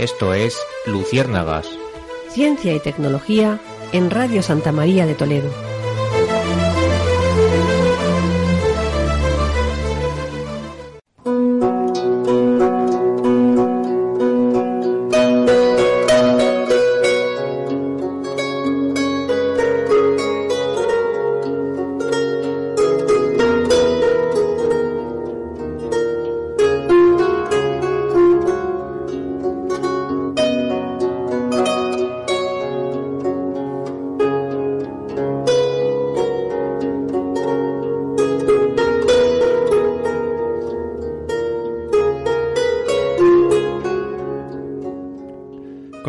[0.00, 1.68] Esto es Luciérnagas.
[2.30, 3.60] Ciencia y tecnología
[3.92, 5.50] en Radio Santa María de Toledo.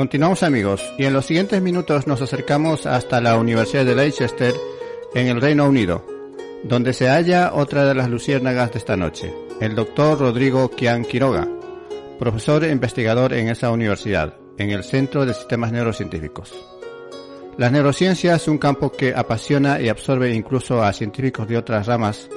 [0.02, 4.56] Continuamos amigos y en los siguientes minutos nos acercamos hasta la Universidad de Leicester
[5.14, 6.04] en el Reino Unido,
[6.64, 11.47] donde se halla otra de las luciérnagas de esta noche, el doctor Rodrigo Kian Quiroga,
[12.18, 16.52] profesor e investigador en esa universidad, en el Centro de Sistemas Neurocientíficos.
[17.60, 22.28] Las neurociencias un campo que apasiona y absorbe incluso a científicos de otras ramas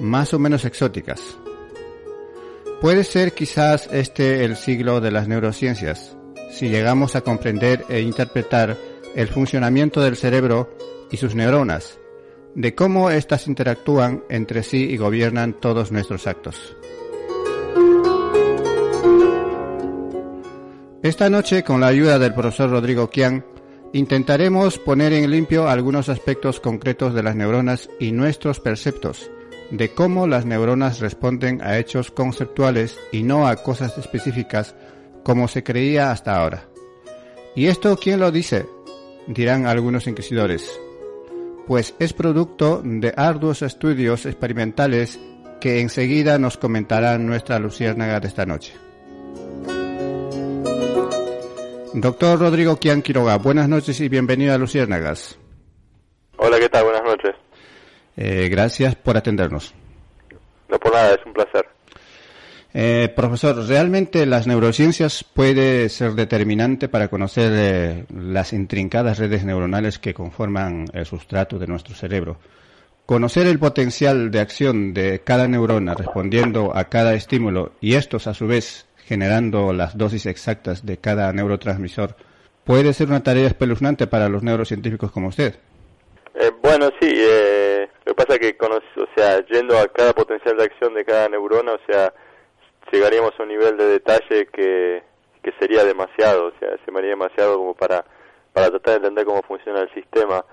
[0.00, 1.20] más o menos exóticas.
[2.80, 6.17] Puede ser quizás este el siglo de las neurociencias,
[6.50, 8.76] si llegamos a comprender e interpretar
[9.14, 10.70] el funcionamiento del cerebro
[11.10, 11.98] y sus neuronas,
[12.54, 16.76] de cómo éstas interactúan entre sí y gobiernan todos nuestros actos.
[21.02, 23.44] Esta noche, con la ayuda del profesor Rodrigo Kian,
[23.92, 29.30] intentaremos poner en limpio algunos aspectos concretos de las neuronas y nuestros perceptos,
[29.70, 34.74] de cómo las neuronas responden a hechos conceptuales y no a cosas específicas
[35.28, 36.70] como se creía hasta ahora.
[37.54, 38.64] ¿Y esto quién lo dice?
[39.26, 40.80] dirán algunos inquisidores.
[41.66, 45.20] Pues es producto de arduos estudios experimentales
[45.60, 48.72] que enseguida nos comentará nuestra luciérnaga de esta noche.
[51.92, 55.38] Doctor Rodrigo Kian Quiroga, buenas noches y bienvenido a Luciérnagas.
[56.38, 56.84] Hola, ¿qué tal?
[56.84, 57.36] Buenas noches.
[58.16, 59.74] Eh, gracias por atendernos.
[60.70, 61.77] No por nada, es un placer.
[62.80, 69.98] Eh, profesor, ¿realmente las neurociencias puede ser determinante para conocer eh, las intrincadas redes neuronales
[69.98, 72.36] que conforman el sustrato de nuestro cerebro?
[73.04, 78.34] Conocer el potencial de acción de cada neurona respondiendo a cada estímulo y estos a
[78.34, 82.14] su vez generando las dosis exactas de cada neurotransmisor
[82.62, 85.56] puede ser una tarea espeluznante para los neurocientíficos como usted.
[86.36, 87.12] Eh, bueno, sí.
[88.06, 91.28] lo que pasa es que, o sea, yendo a cada potencial de acción de cada
[91.28, 92.12] neurona, o sea,
[92.92, 95.02] llegaríamos a un nivel de detalle que,
[95.42, 98.04] que sería demasiado, o sea, se me haría demasiado como para,
[98.52, 100.44] para tratar de entender cómo funciona el sistema.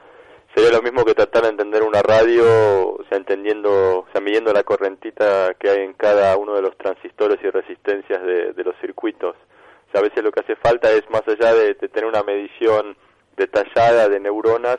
[0.54, 4.54] Sería lo mismo que tratar de entender una radio, o sea, entendiendo, o sea, midiendo
[4.54, 8.76] la correntita que hay en cada uno de los transistores y resistencias de, de los
[8.80, 9.36] circuitos.
[9.36, 12.96] O sea, a veces lo que hace falta es, más allá de tener una medición
[13.36, 14.78] detallada de neuronas,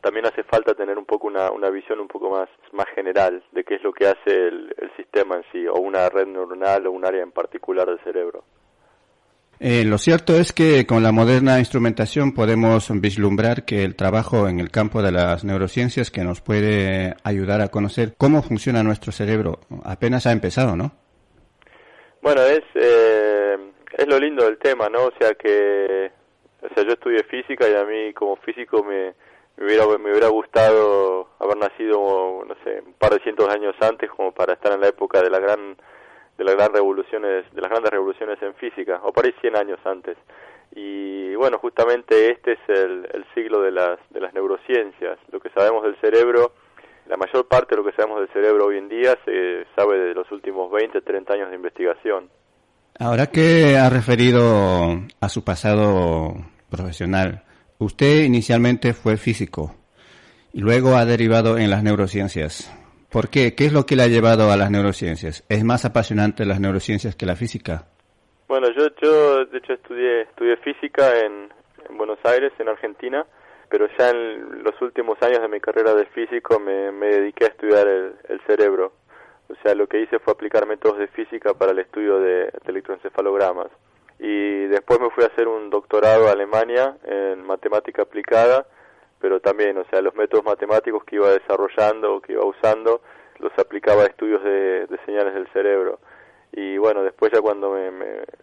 [0.00, 3.64] también hace falta tener un poco una, una visión un poco más, más general de
[3.64, 6.92] qué es lo que hace el, el sistema en sí, o una red neuronal o
[6.92, 8.44] un área en particular del cerebro.
[9.62, 14.58] Eh, lo cierto es que con la moderna instrumentación podemos vislumbrar que el trabajo en
[14.58, 19.60] el campo de las neurociencias que nos puede ayudar a conocer cómo funciona nuestro cerebro
[19.84, 20.92] apenas ha empezado, ¿no?
[22.22, 23.58] Bueno, es, eh,
[23.98, 25.04] es lo lindo del tema, ¿no?
[25.04, 26.10] O sea que,
[26.62, 29.12] o sea, yo estudié física y a mí como físico me,
[29.60, 33.76] me hubiera, me hubiera gustado haber nacido, no sé, un par de cientos de años
[33.80, 35.76] antes como para estar en la época de la gran
[36.38, 39.78] de las grandes revoluciones de las grandes revoluciones en física o por ahí 100 años
[39.84, 40.16] antes.
[40.74, 45.18] Y bueno justamente este es el, el siglo de las de las neurociencias.
[45.30, 46.52] Lo que sabemos del cerebro
[47.06, 50.14] la mayor parte de lo que sabemos del cerebro hoy en día se sabe de
[50.14, 52.30] los últimos 20 30 años de investigación.
[52.98, 54.42] Ahora que ha referido
[55.20, 56.34] a su pasado
[56.70, 57.42] profesional
[57.80, 59.74] Usted inicialmente fue físico
[60.52, 62.70] y luego ha derivado en las neurociencias.
[63.10, 63.54] ¿Por qué?
[63.54, 65.46] ¿Qué es lo que le ha llevado a las neurociencias?
[65.48, 67.86] ¿Es más apasionante las neurociencias que la física?
[68.48, 71.48] Bueno, yo, yo de hecho estudié, estudié física en,
[71.96, 73.24] Buenos Aires, en Argentina,
[73.70, 77.88] pero ya en los últimos años de mi carrera de físico me, dediqué a estudiar
[77.88, 78.92] el, cerebro.
[79.48, 83.70] O sea, lo que hice fue aplicar métodos de física para el estudio de electroencefalogramas
[84.20, 88.66] y después me fui a hacer un doctorado a Alemania en matemática aplicada,
[89.18, 93.00] pero también, o sea, los métodos matemáticos que iba desarrollando, que iba usando,
[93.38, 96.00] los aplicaba a estudios de, señales del cerebro.
[96.52, 97.88] Y bueno, después ya cuando me,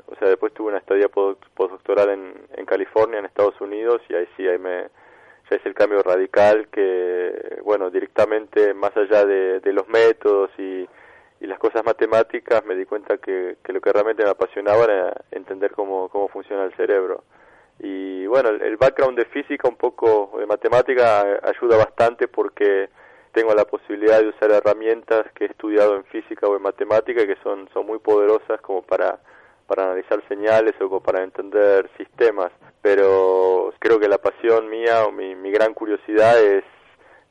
[0.08, 4.28] o sea, después tuve una estadía postdoctoral en, en California, en Estados Unidos, y ahí
[4.36, 4.88] sí, ahí me,
[5.50, 10.88] ya es el cambio radical que, bueno, directamente más allá de, de los métodos y,
[11.40, 15.14] y las cosas matemáticas me di cuenta que, que, lo que realmente me apasionaba era
[15.32, 17.24] entender cómo, cómo funciona el cerebro.
[17.80, 22.90] Y bueno, el, el background de física, un poco de matemática, ayuda bastante porque
[23.32, 27.36] tengo la posibilidad de usar herramientas que he estudiado en física o en matemática que
[27.44, 29.20] son, son muy poderosas como para,
[29.68, 32.52] para analizar señales o para entender sistemas.
[32.82, 36.64] Pero creo que la pasión mía o mi, mi gran curiosidad es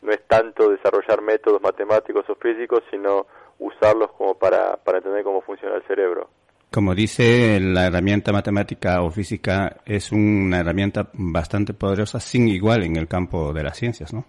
[0.02, 3.26] no es tanto desarrollar métodos matemáticos o físicos, sino
[3.58, 6.30] usarlos como para, para entender cómo funciona el cerebro.
[6.70, 12.96] Como dice, la herramienta matemática o física es una herramienta bastante poderosa, sin igual en
[12.96, 14.26] el campo de las ciencias, ¿no?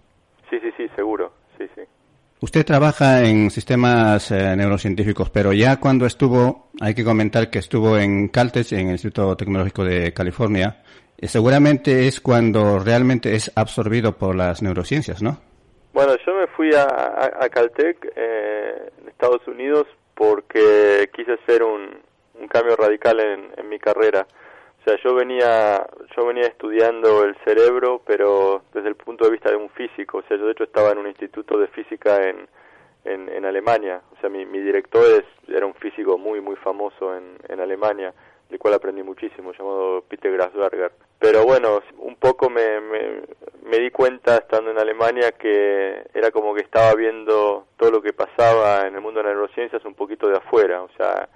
[0.48, 1.32] Sí, sí, sí, seguro.
[1.58, 1.82] Sí, sí.
[2.40, 7.98] Usted trabaja en sistemas eh, neurocientíficos, pero ya cuando estuvo, hay que comentar que estuvo
[7.98, 10.82] en Caltech, en el Instituto Tecnológico de California,
[11.18, 15.40] eh, seguramente es cuando realmente es absorbido por las neurociencias, ¿no?
[15.98, 21.90] Bueno, yo me fui a, a, Caltech, eh, en Estados Unidos, porque quise hacer un,
[22.34, 24.24] un cambio radical en, en mi carrera.
[24.80, 25.84] O sea, yo venía,
[26.16, 30.18] yo venía estudiando el cerebro, pero desde el punto de vista de un físico.
[30.18, 32.48] O sea, yo de hecho estaba en un instituto de física en,
[33.04, 34.00] en, en Alemania.
[34.16, 38.14] O sea, mi, mi director es, era un físico muy, muy famoso en, en Alemania,
[38.48, 40.92] del cual aprendí muchísimo, llamado Peter Grasberger.
[41.18, 43.22] Pero bueno, un poco me, me,
[43.64, 48.12] me di cuenta estando en Alemania que era como que estaba viendo todo lo que
[48.12, 50.82] pasaba en el mundo de las neurociencias un poquito de afuera.
[50.82, 51.28] O sea,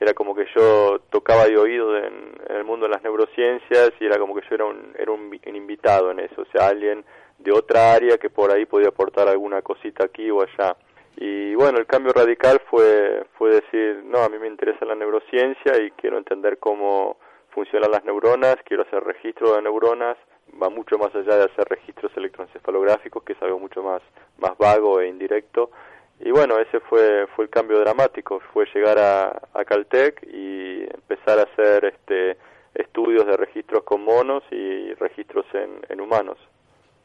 [0.00, 4.18] era como que yo tocaba de oído en, el mundo de las neurociencias y era
[4.18, 7.04] como que yo era un, era un, invitado en eso, o sea, alguien
[7.38, 10.76] de otra área que por ahí podía aportar alguna cosita aquí o allá.
[11.20, 15.76] Y bueno, el cambio radical fue, fue decir, no, a mí me interesa la neurociencia
[15.82, 17.16] y quiero entender cómo
[17.50, 20.16] funcionan las neuronas, quiero hacer registro de neuronas,
[20.62, 24.00] va mucho más allá de hacer registros electroencefalográficos, que es algo mucho más,
[24.38, 25.72] más vago e indirecto.
[26.20, 31.40] Y bueno, ese fue, fue el cambio dramático, fue llegar a, a Caltech y empezar
[31.40, 32.36] a hacer este,
[32.74, 36.38] estudios de registros con monos y registros en, en humanos.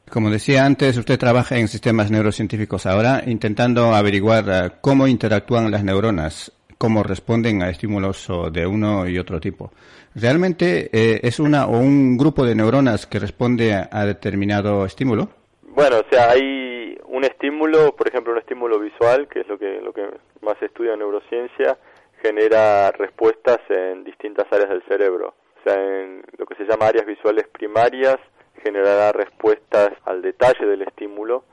[0.09, 5.83] Como decía antes, usted trabaja en sistemas neurocientíficos ahora, intentando averiguar uh, cómo interactúan las
[5.83, 9.71] neuronas, cómo responden a estímulos de uno y otro tipo.
[10.15, 15.29] ¿Realmente eh, es una o un grupo de neuronas que responde a, determinado estímulo?
[15.61, 19.81] Bueno, o sea, hay un estímulo, por ejemplo, un estímulo visual, que es lo que,
[19.81, 20.07] lo que
[20.41, 21.77] más estudia en neurociencia,
[22.21, 25.33] genera respuestas en distintas áreas del cerebro.
[25.59, 28.17] O sea, en lo que se llama áreas visuales primarias,
[28.63, 31.43] generará respuestas al detalle del estímulo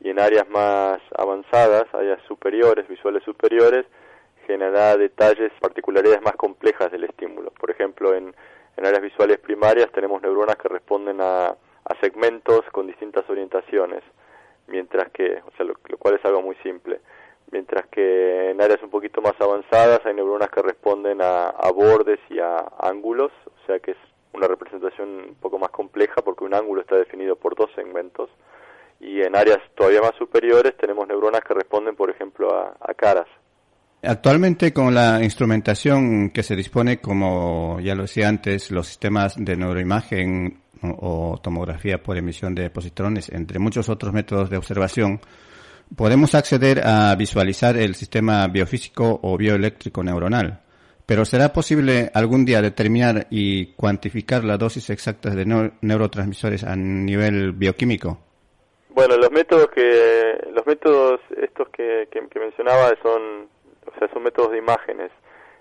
[0.00, 3.84] y en áreas más avanzadas, áreas superiores, visuales superiores,
[4.46, 7.50] generará detalles, particularidades más complejas del estímulo.
[7.50, 8.34] Por ejemplo, en,
[8.76, 14.02] en áreas visuales primarias tenemos neuronas que responden a, a segmentos con distintas orientaciones
[14.70, 17.00] mientras que, o sea, lo, cual es algo muy simple,
[17.50, 22.20] mientras que en áreas un poquito más avanzadas hay neuronas que responden a, a bordes
[22.30, 23.98] y a ángulos, o sea que es
[24.32, 28.30] una representación un poco más compleja porque un ángulo está definido por dos segmentos
[29.00, 33.26] y en áreas todavía más superiores tenemos neuronas que responden, por ejemplo, a, a caras.
[34.02, 39.56] Actualmente con la instrumentación que se dispone, como ya lo decía antes, los sistemas de
[39.56, 45.20] neuroimagen o tomografía por emisión de positrones, entre muchos otros métodos de observación,
[45.94, 50.60] podemos acceder a visualizar el sistema biofísico o bioeléctrico neuronal.
[51.10, 55.44] Pero ¿será posible algún día determinar y cuantificar la dosis exacta de
[55.80, 58.18] neurotransmisores a nivel bioquímico?
[58.90, 63.48] Bueno, los métodos que los métodos estos que, que, mencionaba son
[63.86, 65.10] o sea, son métodos de imágenes.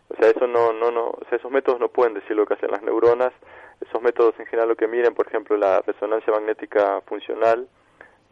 [0.09, 2.83] O sea, eso no no no, esos métodos no pueden decir lo que hacen las
[2.83, 3.33] neuronas
[3.81, 7.67] esos métodos en general lo que miden, por ejemplo, la resonancia magnética funcional,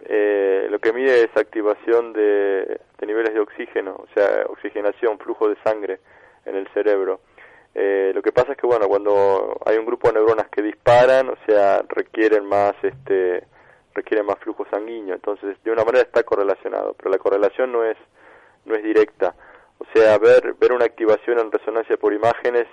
[0.05, 5.57] eh, lo que mide es activación de, niveles de oxígeno, o sea, oxigenación, flujo de
[5.63, 5.99] sangre
[6.47, 7.19] en el cerebro.
[7.75, 11.29] Eh, lo que pasa es que, bueno, cuando hay un grupo de neuronas que disparan,
[11.29, 13.45] o sea, requieren más, este,
[13.93, 17.97] requieren más flujo sanguíneo, entonces de una manera está correlacionado, pero la correlación no es,
[18.65, 19.35] no es directa.
[19.79, 22.65] O sea, ver, ver una activación en resonancia por imágenes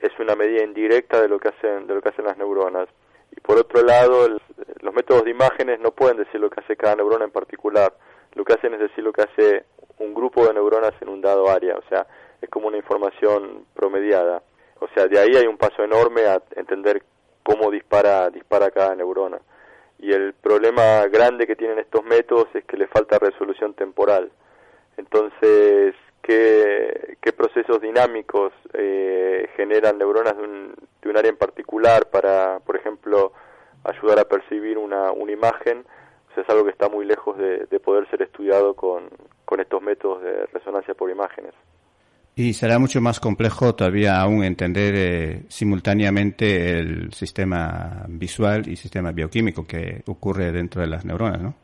[0.00, 2.88] es una medida indirecta de lo que hacen de lo que hacen las neuronas
[3.30, 4.28] y por otro lado
[4.80, 7.94] los métodos de imágenes no pueden decir lo que hace cada neurona en particular
[8.34, 9.64] lo que hacen es decir lo que hace
[9.98, 12.06] un grupo de neuronas en un dado área o sea
[12.46, 14.42] es como una información promediada.
[14.80, 17.02] O sea de ahí hay un paso enorme a entender
[17.42, 19.38] cómo dispara dispara cada neurona.
[19.98, 24.30] Y el problema grande que tienen estos métodos es que le falta resolución temporal.
[24.96, 32.06] Entonces qué, qué procesos dinámicos eh, generan neuronas de un, de un área en particular
[32.10, 33.32] para, por ejemplo,
[33.84, 35.84] ayudar a percibir una, una imagen,
[36.40, 39.08] es algo que está muy lejos de, de poder ser estudiado con,
[39.44, 41.54] con estos métodos de resonancia por imágenes.
[42.38, 49.10] Y será mucho más complejo todavía aún entender eh, simultáneamente el sistema visual y sistema
[49.10, 51.54] bioquímico que ocurre dentro de las neuronas, ¿no?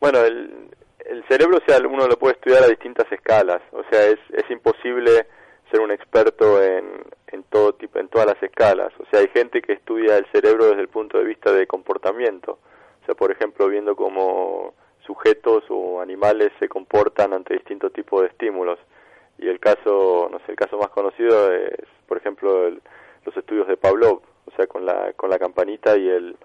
[0.00, 0.68] Bueno, el,
[1.10, 4.48] el cerebro, o sea, uno lo puede estudiar a distintas escalas, o sea, es, es
[4.48, 5.26] imposible
[5.72, 6.84] ser un experto en,
[7.26, 8.92] en todo tipo, en todas las escalas.
[9.00, 12.60] O sea, hay gente que estudia el cerebro desde el punto de vista de comportamiento.
[13.02, 18.28] O sea, por ejemplo, viendo cómo sujetos o animales se comportan ante distintos tipos de
[18.28, 18.78] estímulos
[19.42, 23.76] y el caso, no sé, el caso más conocido es, por ejemplo, los estudios de
[23.76, 26.36] Pavlov, o sea, con la, con la campanita y el,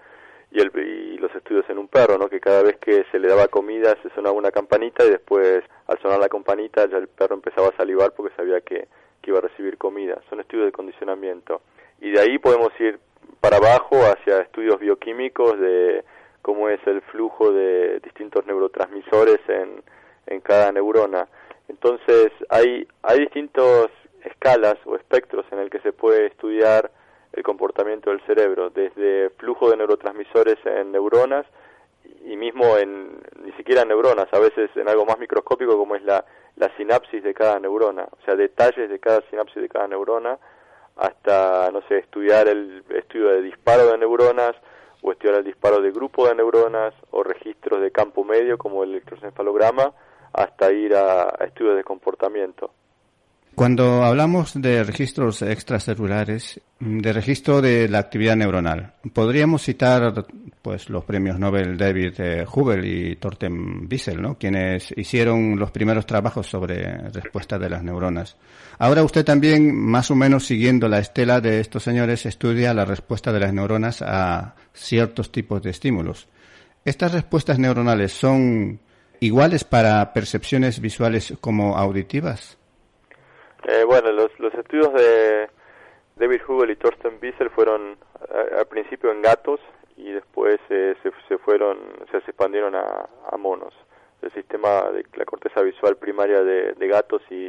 [0.50, 2.28] y, el, y los estudios en un perro, ¿no?
[2.28, 5.98] Que cada vez que se le daba comida se sonaba una campanita y después al
[6.00, 8.88] sonar la campanita ya el perro empezaba a salivar porque sabía que,
[9.22, 10.20] que iba a recibir comida.
[10.28, 11.60] Son estudios de condicionamiento.
[12.00, 12.98] Y de ahí podemos ir
[13.40, 16.04] para abajo hacia estudios bioquímicos de
[16.42, 19.82] cómo es el flujo de distintos neurotransmisores en,
[20.26, 21.28] en cada neurona.
[21.68, 23.88] Entonces, hay, hay distintas
[24.24, 26.90] escalas o espectros en el que se puede estudiar
[27.32, 31.46] el comportamiento del cerebro, desde flujo de neurotransmisores en neuronas
[32.24, 36.02] y mismo en ni siquiera en neuronas, a veces en algo más microscópico como es
[36.02, 36.24] la,
[36.56, 40.38] la sinapsis de cada neurona, o sea, detalles de cada sinapsis de cada neurona,
[40.96, 44.56] hasta, no sé, estudiar el estudio de disparo de neuronas
[45.02, 48.90] o estudiar el disparo de grupo de neuronas o registros de campo medio como el
[48.90, 49.92] electroencefalograma
[50.32, 52.70] hasta ir a, estudios de comportamiento.
[53.54, 60.26] Cuando hablamos de registros extracelulares, de registro de la actividad neuronal, podríamos citar
[60.62, 64.38] pues los premios Nobel David eh, Hubel y Torten Wiesel, ¿no?
[64.38, 68.36] quienes hicieron los primeros trabajos sobre respuesta de las neuronas.
[68.78, 73.32] Ahora usted también, más o menos siguiendo la estela de estos señores, estudia la respuesta
[73.32, 76.28] de las neuronas a ciertos tipos de estímulos.
[76.84, 78.78] ¿Estas respuestas neuronales son
[79.20, 82.58] iguales para percepciones visuales como auditivas?
[83.64, 85.48] Eh, bueno, los, los estudios de
[86.16, 87.96] David Hubel y Thorsten Wiesel fueron
[88.56, 89.60] al principio en gatos
[89.96, 90.96] y después se,
[91.28, 91.78] se, fueron,
[92.10, 93.74] se expandieron a, a, monos.
[94.22, 97.46] El sistema de la corteza visual primaria de, de gatos y,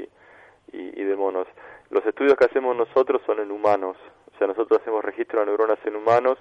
[0.71, 1.47] y, y, de monos.
[1.91, 3.97] Los estudios que hacemos nosotros son en humanos,
[4.33, 6.37] o sea, nosotros hacemos registro de neuronas en humanos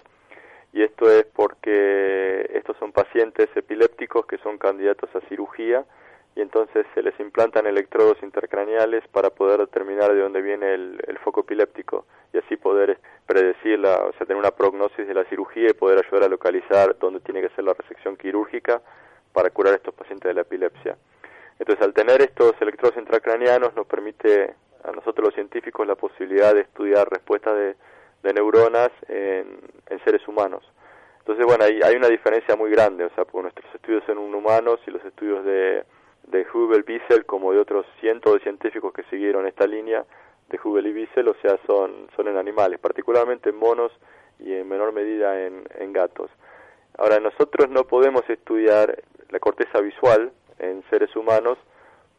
[0.72, 5.84] y esto es porque estos son pacientes epilépticos que son candidatos a cirugía
[6.34, 11.40] y entonces se les implantan electrodos intercraneales para poder determinar de dónde viene el, foco
[11.40, 15.72] epiléptico y así poder predecir, la, o sea, tener una prognosis de la cirugía y
[15.72, 18.80] poder ayudar a localizar dónde tiene que ser la resección quirúrgica
[19.32, 20.96] para curar a estos pacientes de la epilepsia.
[21.58, 24.54] Entonces, al tener estos electrodos intracraneanos nos permite
[24.84, 27.74] a nosotros los científicos la posibilidad de estudiar respuestas de
[28.22, 29.60] de neuronas en,
[30.04, 30.62] seres humanos.
[31.20, 34.80] Entonces, bueno, hay, hay una diferencia muy grande, o sea, por nuestros estudios en humanos
[34.86, 35.84] y los estudios de,
[36.28, 40.04] de Hubel, Wiesel, como de otros cientos de científicos que siguieron esta línea
[40.48, 43.92] de Hubel y Wiesel, o sea, son, son en animales, particularmente en monos
[44.38, 46.30] y en menor medida en, en gatos.
[46.96, 51.58] Ahora, nosotros no podemos estudiar la corteza visual en seres humanos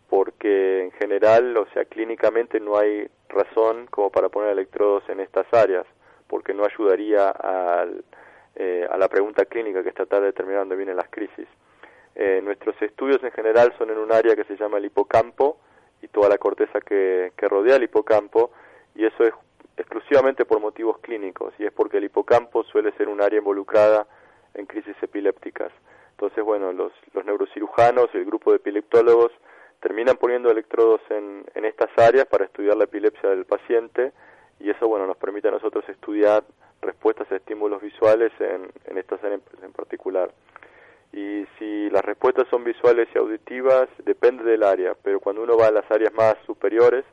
[0.10, 5.46] porque en general, o sea, clínicamente no hay razón como para poner electrodos en estas
[5.54, 5.86] áreas,
[6.28, 8.04] porque no ayudaría al,
[8.56, 11.48] eh, a la pregunta clínica que es tratar de determinar dónde vienen las crisis.
[12.16, 15.60] Eh, nuestros estudios en general son en un área que se llama el hipocampo
[16.02, 18.52] y toda la corteza que, que rodea el hipocampo,
[18.96, 19.34] y eso es
[19.78, 24.08] exclusivamente por motivos clínicos, y es porque el hipocampo suele ser un área involucrada
[24.56, 25.72] en crisis epilépticas.
[26.12, 29.32] Entonces, bueno, los, los neurocirujanos, el grupo de epileptólogos,
[29.80, 34.12] terminan poniendo electrodos en, en estas áreas para estudiar la epilepsia del paciente
[34.60, 36.44] y eso bueno nos permite a nosotros estudiar
[36.82, 40.32] respuestas a estímulos visuales en, en estas áreas en particular.
[41.12, 45.68] Y si las respuestas son visuales y auditivas, depende del área, pero cuando uno va
[45.68, 47.04] a las áreas más superiores,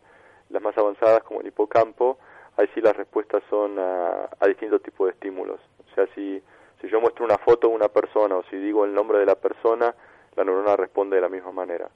[0.51, 2.19] las más avanzadas como el hipocampo,
[2.57, 5.61] ahí sí las respuestas son a, a distintos tipos de estímulos.
[5.91, 6.43] O sea, si,
[6.81, 9.35] si yo muestro una foto de una persona o si digo el nombre de la
[9.35, 9.95] persona,
[10.37, 11.89] la neurona responde de la misma manera.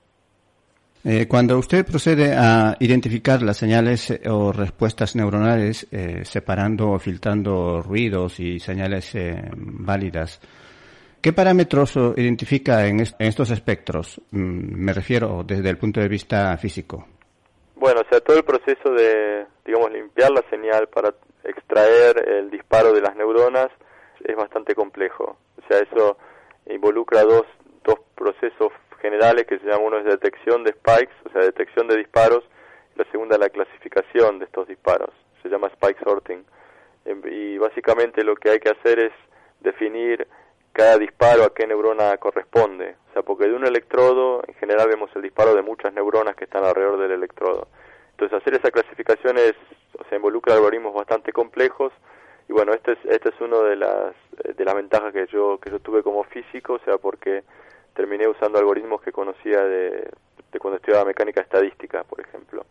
[1.02, 6.98] Eh, cuando usted procede a identificar las señales eh, o respuestas neuronales, eh, separando o
[6.98, 9.16] filtrando ruidos y señales
[9.56, 10.40] válidas,
[11.22, 14.20] ¿qué parámetros identifica en, estos espectros?
[14.30, 17.06] Mm, me refiero desde el punto de vista físico.
[17.76, 22.92] Bueno, o sea, todo el proceso de, digamos, limpiar la señal para extraer el disparo
[22.92, 23.68] de las neuronas
[24.22, 25.38] es bastante complejo.
[25.56, 26.18] O sea, eso
[26.68, 27.46] involucra dos,
[27.84, 28.70] dos procesos
[29.00, 32.44] generales que se llama uno es detección de spikes, o sea, detección de disparos,
[32.96, 35.10] la segunda la clasificación de estos disparos,
[35.42, 36.44] se llama spike sorting.
[37.04, 39.12] Em, y básicamente lo que hay que hacer es
[39.60, 40.26] definir
[40.72, 42.96] cada disparo a qué neurona corresponde.
[43.10, 46.44] O sea, porque de un electrodo, en general vemos el disparo de muchas neuronas que
[46.44, 47.68] están alrededor del electrodo.
[48.12, 49.54] Entonces hacer esa clasificación es,
[49.98, 51.92] o sea, involucra algoritmos bastante complejos
[52.48, 54.12] y bueno, este es, este es uno de las,
[54.56, 57.44] de las ventajas que yo, que yo tuve como físico, o sea, porque
[57.94, 60.10] terminé usando algoritmos que conocía de,
[60.52, 62.64] de cuando estudiaba mecánica estadística, por ejemplo,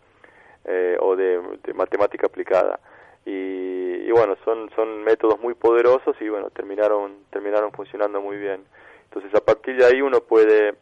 [0.65, 1.39] eh, o de,
[1.73, 2.79] matemática aplicada.
[3.25, 8.63] Y, y, bueno, son, son métodos muy poderosos y bueno, terminaron, terminaron funcionando muy bien.
[9.05, 10.75] Entonces a partir de ahí uno puede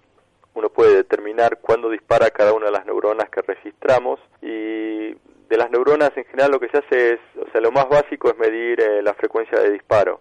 [0.58, 5.70] uno puede determinar cuándo dispara cada una de las neuronas que registramos y de las
[5.70, 8.82] neuronas en general lo que se hace es, o sea, lo más básico es medir
[8.82, 10.20] eh, la frecuencia de disparo.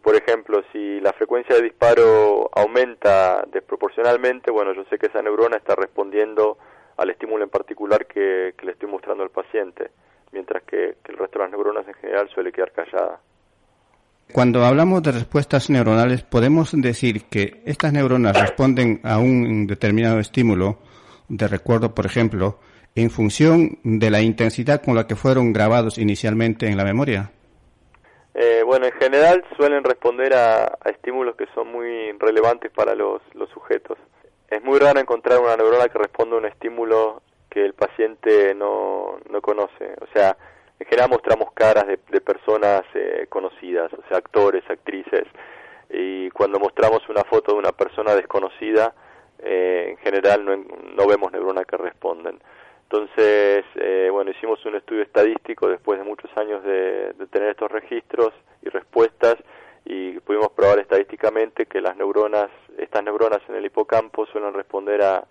[0.00, 5.56] Por ejemplo, si la frecuencia de disparo aumenta desproporcionalmente, bueno, yo sé que esa neurona
[5.56, 6.58] está respondiendo
[6.96, 9.90] al estímulo en particular que, le estoy mostrando al paciente,
[10.32, 13.20] mientras que, que el resto de las neuronas en general suele quedar callada.
[14.32, 20.78] Cuando hablamos de respuestas neuronales, podemos decir que estas neuronas responden a un determinado estímulo
[21.28, 22.58] de recuerdo, por ejemplo,
[22.94, 27.30] en función de la intensidad con la que fueron grabados inicialmente en la memoria.
[28.34, 33.20] Eh, bueno, en general suelen responder a, estímulos que son muy relevantes para los,
[33.52, 33.98] sujetos.
[34.48, 39.18] Es muy raro encontrar una neurona que responda a un estímulo que el paciente no,
[39.30, 39.94] no conoce.
[40.00, 40.36] O sea,
[40.78, 45.28] en general mostramos caras de, personas eh, conocidas, o sea, actores, actrices,
[45.90, 48.94] y cuando mostramos una foto de una persona desconocida,
[49.38, 52.40] eh, en general no, vemos neuronas que responden.
[52.92, 58.34] Entonces, eh, bueno, hicimos un estudio estadístico después de muchos años de, tener estos registros
[58.60, 59.36] y respuestas
[59.86, 65.24] y pudimos probar estadísticamente que las neuronas, estas neuronas en el hipocampo suelen responder a,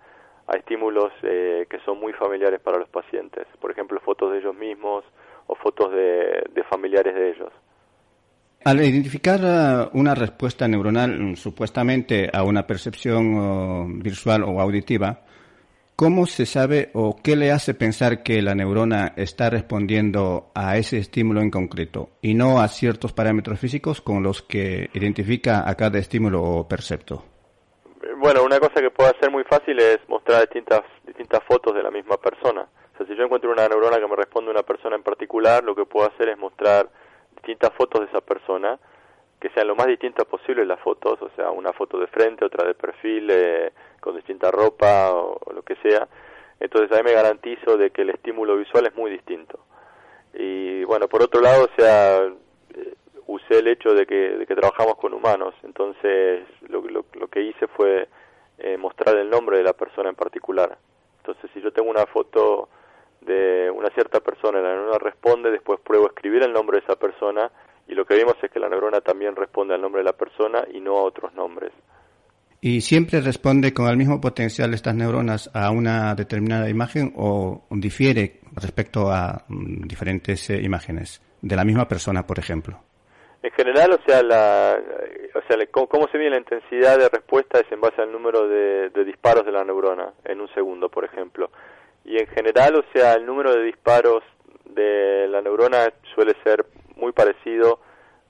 [0.48, 3.46] a estímulos que son muy familiares para los pacientes.
[3.60, 5.04] Por ejemplo, fotos de ellos mismos,
[5.46, 7.52] o fotos de, familiares de ellos.
[8.64, 15.22] Al identificar uh, una respuesta neuronal mm, supuestamente a una percepción uh, visual o auditiva,
[16.02, 20.98] ¿cómo se sabe o qué le hace pensar que la neurona está respondiendo a ese
[20.98, 26.00] estímulo en concreto y no a ciertos parámetros físicos con los que identifica a cada
[26.00, 27.24] estímulo o percepto?
[28.18, 31.92] Bueno, una cosa que puede hacer muy fácil es mostrar distintas, distintas fotos de la
[31.92, 32.68] misma persona
[33.06, 35.86] si yo encuentro una neurona que me responde a una persona en particular, lo que
[35.86, 36.90] puedo hacer es mostrar
[37.36, 38.80] distintas fotos de esa persona,
[39.40, 42.68] que sean lo más distintas posible las fotos, o sea, una foto de frente, otra
[42.68, 46.08] de perfil, eh, con distinta ropa o, lo que sea.
[46.60, 49.60] Entonces ahí me garantizo de que el estímulo visual es muy distinto.
[50.34, 52.94] Y bueno, por otro lado, o sea, eh,
[53.28, 57.68] usé el hecho de que, de que trabajamos con humanos, entonces lo, lo, que hice
[57.68, 58.08] fue
[58.58, 60.78] eh, mostrar el nombre de la persona en particular.
[61.18, 62.70] Entonces, si yo tengo una foto
[63.22, 67.52] de una cierta persona la neurona responde, después pruebo escribir el nombre de esa persona
[67.88, 70.64] y lo que vimos es que la neurona también responde al nombre de la persona
[70.72, 71.72] y no a otros nombres.
[72.62, 78.40] ¿Y siempre responde con el mismo potencial estas neuronas a una determinada imagen o difiere
[78.56, 82.78] respecto a mm, diferentes eh, imágenes de la misma persona, por ejemplo?
[83.42, 84.78] En general, o sea, la,
[85.34, 89.04] o sea, cómo, se mide la intensidad de respuesta es en base al número de
[89.04, 91.50] disparos de la neurona en un segundo, por ejemplo
[92.04, 94.24] y en general, o sea, el número de disparos
[94.66, 97.80] de la neurona suele ser muy parecido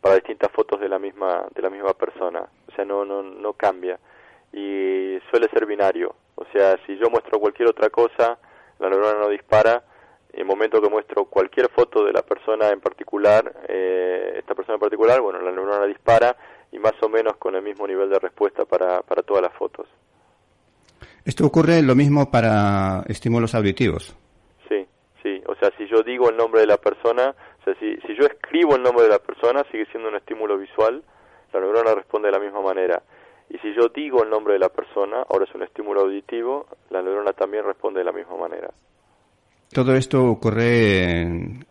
[0.01, 3.53] para distintas fotos de la misma de la misma persona, o sea, no no no
[3.53, 3.99] cambia
[4.53, 8.37] y suele ser binario, o sea, si yo muestro cualquier otra cosa,
[8.79, 9.83] la neurona no dispara,
[10.33, 14.75] en el momento que muestro cualquier foto de la persona en particular, eh, esta persona
[14.75, 16.35] en particular, bueno, la neurona dispara
[16.71, 19.87] y más o menos con el mismo nivel de respuesta para, para todas las fotos.
[21.25, 24.15] Esto ocurre lo mismo para estímulos auditivos.
[24.67, 24.87] Sí,
[25.21, 25.41] sí.
[25.47, 28.25] O sea, si yo digo el nombre de la persona, o sea, si, si yo
[28.25, 31.03] escribo el nombre de la persona, sigue siendo un estímulo visual,
[31.53, 33.03] la neurona responde de la misma manera.
[33.53, 37.01] Y si yo digo el nombre de la persona, ahora es un estímulo auditivo, la
[37.01, 38.69] neurona también responde de la misma manera.
[39.73, 41.25] Todo esto ocurre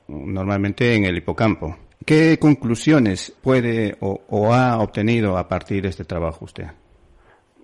[0.08, 1.76] normalmente en el hipocampo.
[2.04, 6.66] ¿Qué conclusiones puede o ha obtenido a partir de este trabajo usted?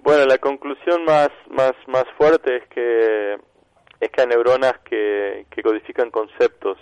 [0.06, 3.34] Bueno, la conclusión más, más, más fuerte es que,
[3.98, 6.78] es que hay neuronas que, que codifican conceptos,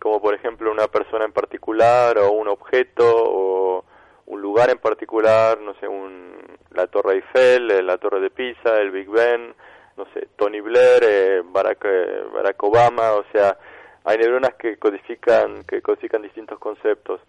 [0.00, 3.84] como por ejemplo una persona en particular o un objeto o
[4.28, 6.36] un lugar en particular, no sé, un,
[6.72, 9.54] la Torre Eiffel, eh, la Torre de Pisa, el Big Ben,
[9.96, 13.58] no sé, Tony Blair, eh, Barack, eh, Barack Obama, o sea,
[14.04, 17.20] hay neuronas que codifican, que codifican distintos conceptos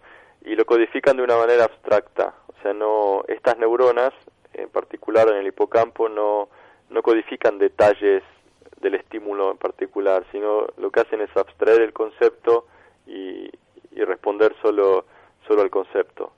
[0.42, 4.12] y lo codifican de una manera abstracta, o sea, no, estas neuronas
[4.52, 6.48] en particular en el hipocampo no,
[6.90, 8.22] no codifican detalles
[8.80, 12.66] del estímulo en particular, sino lo que hacen es abstraer el concepto
[13.06, 13.50] y,
[13.92, 15.04] responder solo,
[15.46, 16.32] solo al concepto.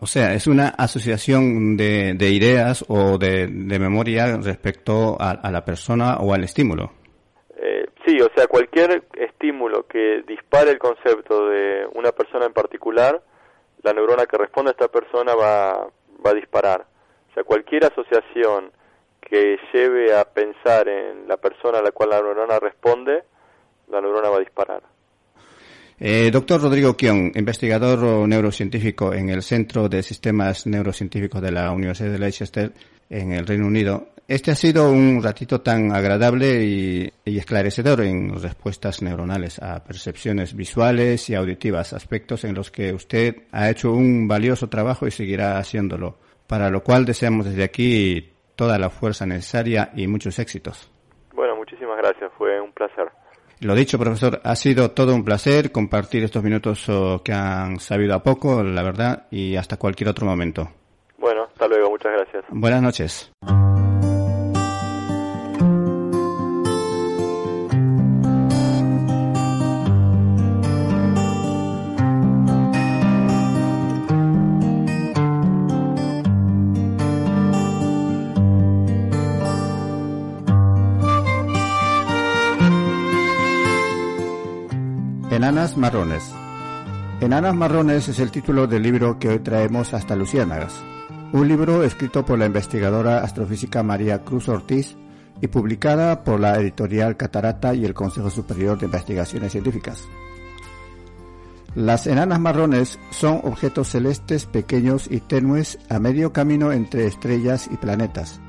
[0.00, 6.18] O sea, es una asociación de, de ideas o de, memoria respecto a, la persona
[6.18, 6.92] o al estímulo.
[7.56, 13.22] Eh, Sí, o sea, cualquier estímulo que dispare el concepto de una persona en particular,
[13.82, 15.86] la neurona que responde a esta persona va,
[16.24, 16.86] va a disparar.
[17.30, 18.72] O sea, cualquier asociación
[19.20, 23.22] que lleve a pensar en la persona a la cual la neurona responde,
[23.88, 24.82] la neurona va a disparar.
[26.02, 32.10] Eh, doctor Rodrigo Kion, investigador neurocientífico en el Centro de Sistemas Neurocientíficos de la Universidad
[32.12, 32.72] de Leicester
[33.10, 34.08] en el Reino Unido.
[34.26, 41.28] Este ha sido un ratito tan agradable y, esclarecedor en respuestas neuronales a percepciones visuales
[41.28, 46.16] y auditivas, aspectos en los que usted ha hecho un valioso trabajo y seguirá haciéndolo,
[46.46, 50.90] para lo cual deseamos desde aquí toda la fuerza necesaria y muchos éxitos.
[51.34, 53.10] Bueno, muchísimas gracias, fue un placer.
[53.60, 58.14] Lo dicho, profesor, ha sido todo un placer compartir estos minutos oh, que han sabido
[58.14, 60.68] a poco, la verdad, y hasta cualquier otro momento.
[61.18, 62.44] Bueno, hasta luego, muchas gracias.
[62.48, 63.30] Buenas noches.
[85.60, 86.32] Enanas marrones.
[87.20, 90.72] Enanas marrones es el título del libro que hoy traemos hasta Luciérnagas.
[91.34, 94.96] Un libro escrito por la investigadora astrofísica María Cruz Ortiz
[95.42, 100.08] y publicada por la editorial Catarata y el Consejo Superior de Investigaciones Científicas.
[101.74, 107.76] Las enanas marrones son objetos celestes pequeños y tenues a medio camino entre estrellas y
[107.76, 108.40] planetas.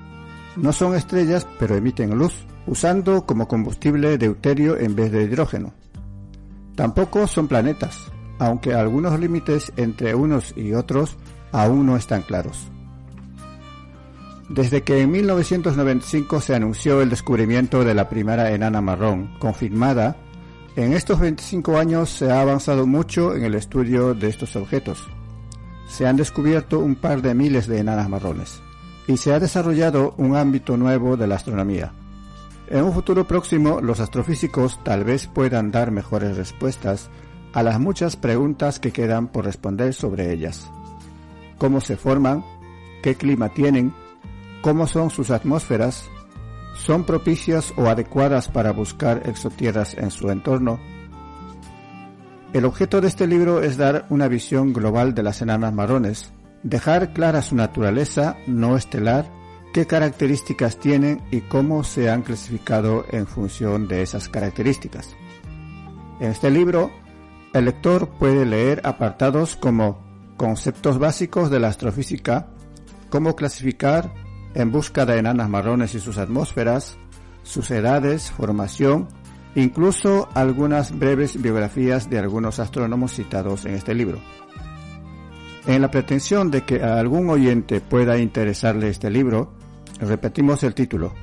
[0.56, 5.74] No son estrellas, pero emiten luz, usando como combustible deuterio en vez de hidrógeno.
[6.76, 11.18] Tampoco son planetas, aunque algunos límites entre unos y otros
[11.52, 12.72] aún no están claros.
[14.50, 20.18] Desde que en 1995 se anunció el descubrimiento de la primera enana marrón, confirmada,
[20.76, 25.08] en estos 25 años se ha avanzado mucho en el estudio de estos objetos.
[25.88, 28.62] Se han descubierto un par de miles de enanas marrones
[29.08, 31.94] y se ha desarrollado un ámbito nuevo de la astronomía,
[32.72, 37.10] en un futuro próximo, los astrofísicos tal vez puedan dar mejores respuestas
[37.54, 40.72] a las muchas preguntas que quedan por responder sobre ellas.
[41.58, 42.46] ¿Cómo se forman?
[43.04, 43.94] ¿Qué clima tienen?
[44.62, 46.10] ¿Cómo son sus atmósferas?
[46.76, 50.80] ¿Son propicias o adecuadas para buscar exotierras en su entorno?
[52.54, 56.32] El objeto de este libro es dar una visión global de las enanas marrones,
[56.64, 59.41] dejar clara su naturaleza no estelar
[59.74, 65.16] qué características tienen y cómo se han clasificado en función de esas características.
[66.20, 66.92] En este libro,
[67.54, 70.00] el lector puede leer apartados como
[70.38, 72.48] conceptos básicos de la astrofísica,
[73.10, 74.14] cómo clasificar
[74.54, 76.98] en busca de enanas marrones y sus atmósferas,
[77.44, 79.08] sus edades, formación,
[79.56, 84.20] incluso algunas breves biografías de algunos astrónomos citados en este libro.
[85.68, 89.54] En la pretensión de que a algún oyente pueda interesarle este libro,
[90.02, 91.14] Repetimos el título.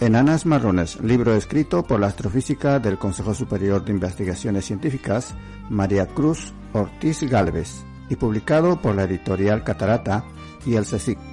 [0.00, 5.34] Enanas Marrones, libro escrito por la astrofísica del Consejo Superior de Investigaciones Científicas,
[5.68, 10.24] María Cruz Ortiz Galvez, y publicado por la editorial Catarata
[10.64, 11.29] y el CSIC.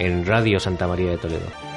[0.00, 1.69] En Radio Santa María de Toledo.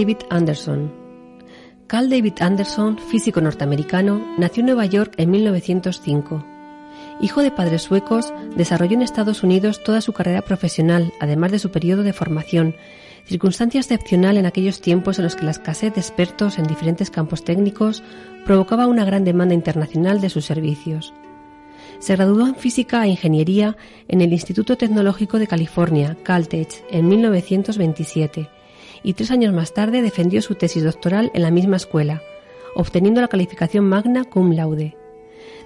[0.00, 0.90] David Anderson.
[1.86, 6.42] Carl David Anderson, físico norteamericano, nació en Nueva York en 1905
[7.20, 11.70] Hijo de padres suecos, desarrolló en Estados Unidos toda su carrera profesional, además de su
[11.70, 12.76] periodo de formación,
[13.26, 17.44] circunstancia excepcional en aquellos tiempos en los que la escasez de expertos en diferentes campos
[17.44, 18.02] técnicos
[18.46, 21.12] provocaba una gran demanda internacional de sus servicios.
[21.98, 23.76] Se graduó en física e ingeniería
[24.08, 28.48] en el Instituto Tecnológico de California, Caltech, en 1927,
[29.02, 32.22] y tres años más tarde defendió su tesis doctoral en la misma escuela,
[32.74, 34.96] obteniendo la calificación magna cum laude.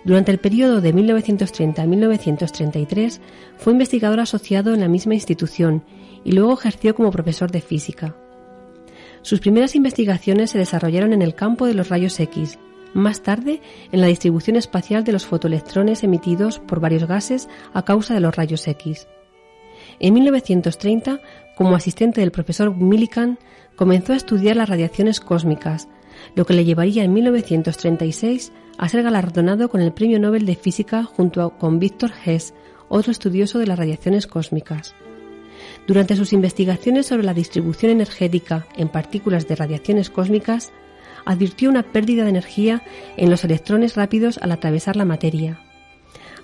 [0.05, 3.21] Durante el periodo de 1930 a 1933
[3.57, 5.83] fue investigador asociado en la misma institución
[6.25, 8.15] y luego ejerció como profesor de física.
[9.23, 12.59] Sus primeras investigaciones se desarrollaron en el campo de los rayos X,
[12.93, 13.61] más tarde
[13.91, 18.37] en la distribución espacial de los fotoelectrones emitidos por varios gases a causa de los
[18.37, 19.09] rayos X.
[19.99, 21.21] En 1930,
[21.57, 23.39] como asistente del profesor Millikan,
[23.77, 25.89] comenzó a estudiar las radiaciones cósmicas,
[26.35, 31.05] lo que le llevaría en 1936 a ser galardonado con el Premio Nobel de Física
[31.05, 32.55] junto con Víctor Hess,
[32.89, 34.95] otro estudioso de las radiaciones cósmicas.
[35.87, 40.73] Durante sus investigaciones sobre la distribución energética en partículas de radiaciones cósmicas,
[41.25, 42.83] advirtió una pérdida de energía
[43.17, 45.61] en los electrones rápidos al atravesar la materia.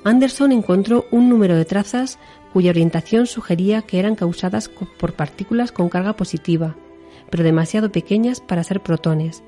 [0.04, 2.18] Anderson encontró un número de trazas
[2.52, 6.76] cuya orientación sugería que eran causadas por partículas con carga positiva,
[7.30, 9.42] pero demasiado pequeñas para ser protones,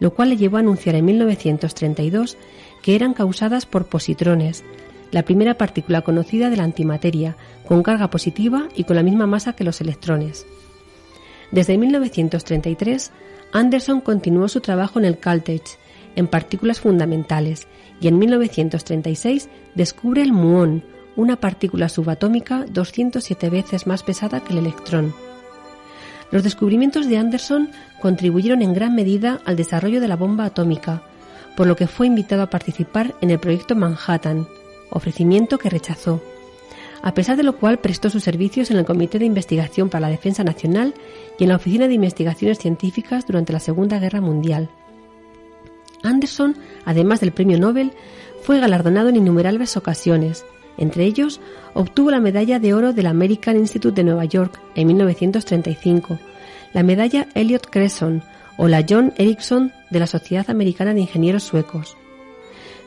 [0.00, 2.36] lo cual le llevó a anunciar en 1932
[2.82, 4.64] que eran causadas por positrones,
[5.10, 7.36] la primera partícula conocida de la antimateria,
[7.66, 10.46] con carga positiva y con la misma masa que los electrones.
[11.50, 13.12] Desde 1933,
[13.52, 15.78] Anderson continuó su trabajo en el Caltech,
[16.16, 17.68] en partículas fundamentales,
[18.00, 20.84] y en 1936 descubre el muón,
[21.16, 25.14] una partícula subatómica 207 veces más pesada que el electrón.
[26.30, 31.02] Los descubrimientos de Anderson contribuyeron en gran medida al desarrollo de la bomba atómica,
[31.56, 34.46] por lo que fue invitado a participar en el proyecto Manhattan,
[34.90, 36.22] ofrecimiento que rechazó,
[37.02, 40.08] a pesar de lo cual prestó sus servicios en el Comité de Investigación para la
[40.08, 40.94] Defensa Nacional
[41.38, 44.68] y en la Oficina de Investigaciones Científicas durante la Segunda Guerra Mundial.
[46.02, 47.92] Anderson, además del Premio Nobel,
[48.42, 50.44] fue galardonado en innumerables ocasiones,
[50.78, 51.40] entre ellos,
[51.74, 56.18] obtuvo la medalla de oro del American Institute de Nueva York en 1935,
[56.72, 58.22] la medalla Elliot Cresson
[58.56, 61.96] o la John Ericsson de la Sociedad Americana de Ingenieros Suecos.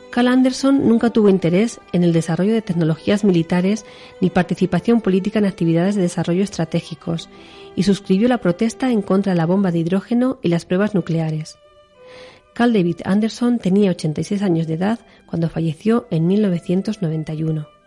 [0.10, 3.86] Carl Anderson nunca tuvo interés en el desarrollo de tecnologías militares
[4.22, 7.30] ni participación política en actividades de desarrollo estratégicos
[7.76, 11.60] y suscribió la protesta en contra de la bomba de hidrógeno y las pruebas nucleares.
[12.54, 17.79] Carl David Anderson tenía 86 años de edad cuando falleció en 1991.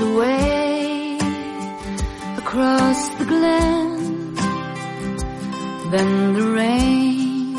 [0.00, 1.18] away
[2.38, 4.34] across the glen.
[5.92, 7.56] Then the rain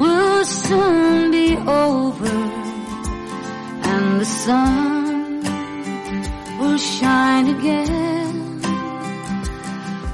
[0.00, 2.36] will soon be over
[3.92, 5.42] and the sun
[6.58, 8.34] will shine again.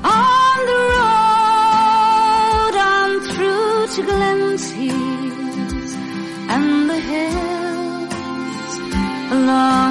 [0.05, 5.93] On the road on through to Glen's hills
[6.55, 8.13] and the hills
[9.37, 9.82] along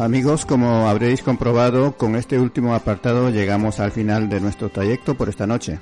[0.00, 5.28] Amigos, como habréis comprobado, con este último apartado llegamos al final de nuestro trayecto por
[5.28, 5.78] esta noche.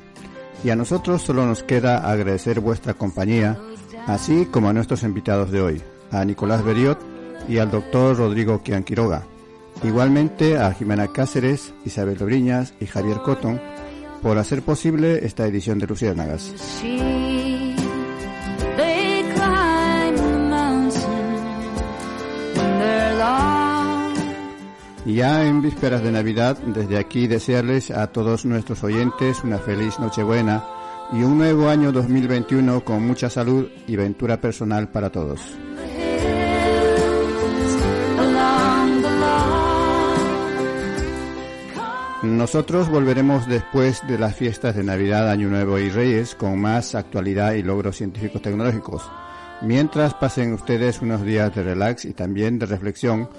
[0.65, 3.57] Y a nosotros solo nos queda agradecer vuestra compañía,
[4.09, 6.99] así como a nuestros invitados de hoy, a Nicolás Beriot
[7.49, 9.23] y al doctor Rodrigo Quianquiroga.
[9.85, 13.61] Igualmente a Jimena Cáceres, Isabel Obriñas y Javier Cotton
[14.21, 16.53] por hacer posible esta edición de Luciérnagas.
[25.09, 30.63] Ya en vísperas de Navidad, desde aquí desearles a todos nuestros oyentes una feliz Nochebuena
[31.15, 35.41] y un nuevo año 2021 con mucha salud y ventura personal para todos.
[42.23, 47.55] Nosotros volveremos después de las fiestas de Navidad, Año Nuevo y Reyes con más actualidad
[47.55, 49.11] y logros científicos tecnológicos.
[49.63, 53.31] Mientras pasen ustedes unos días de relax y también de reflexión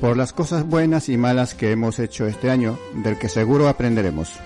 [0.00, 4.38] por las cosas buenas y malas que hemos hecho este año, del que seguro aprenderemos.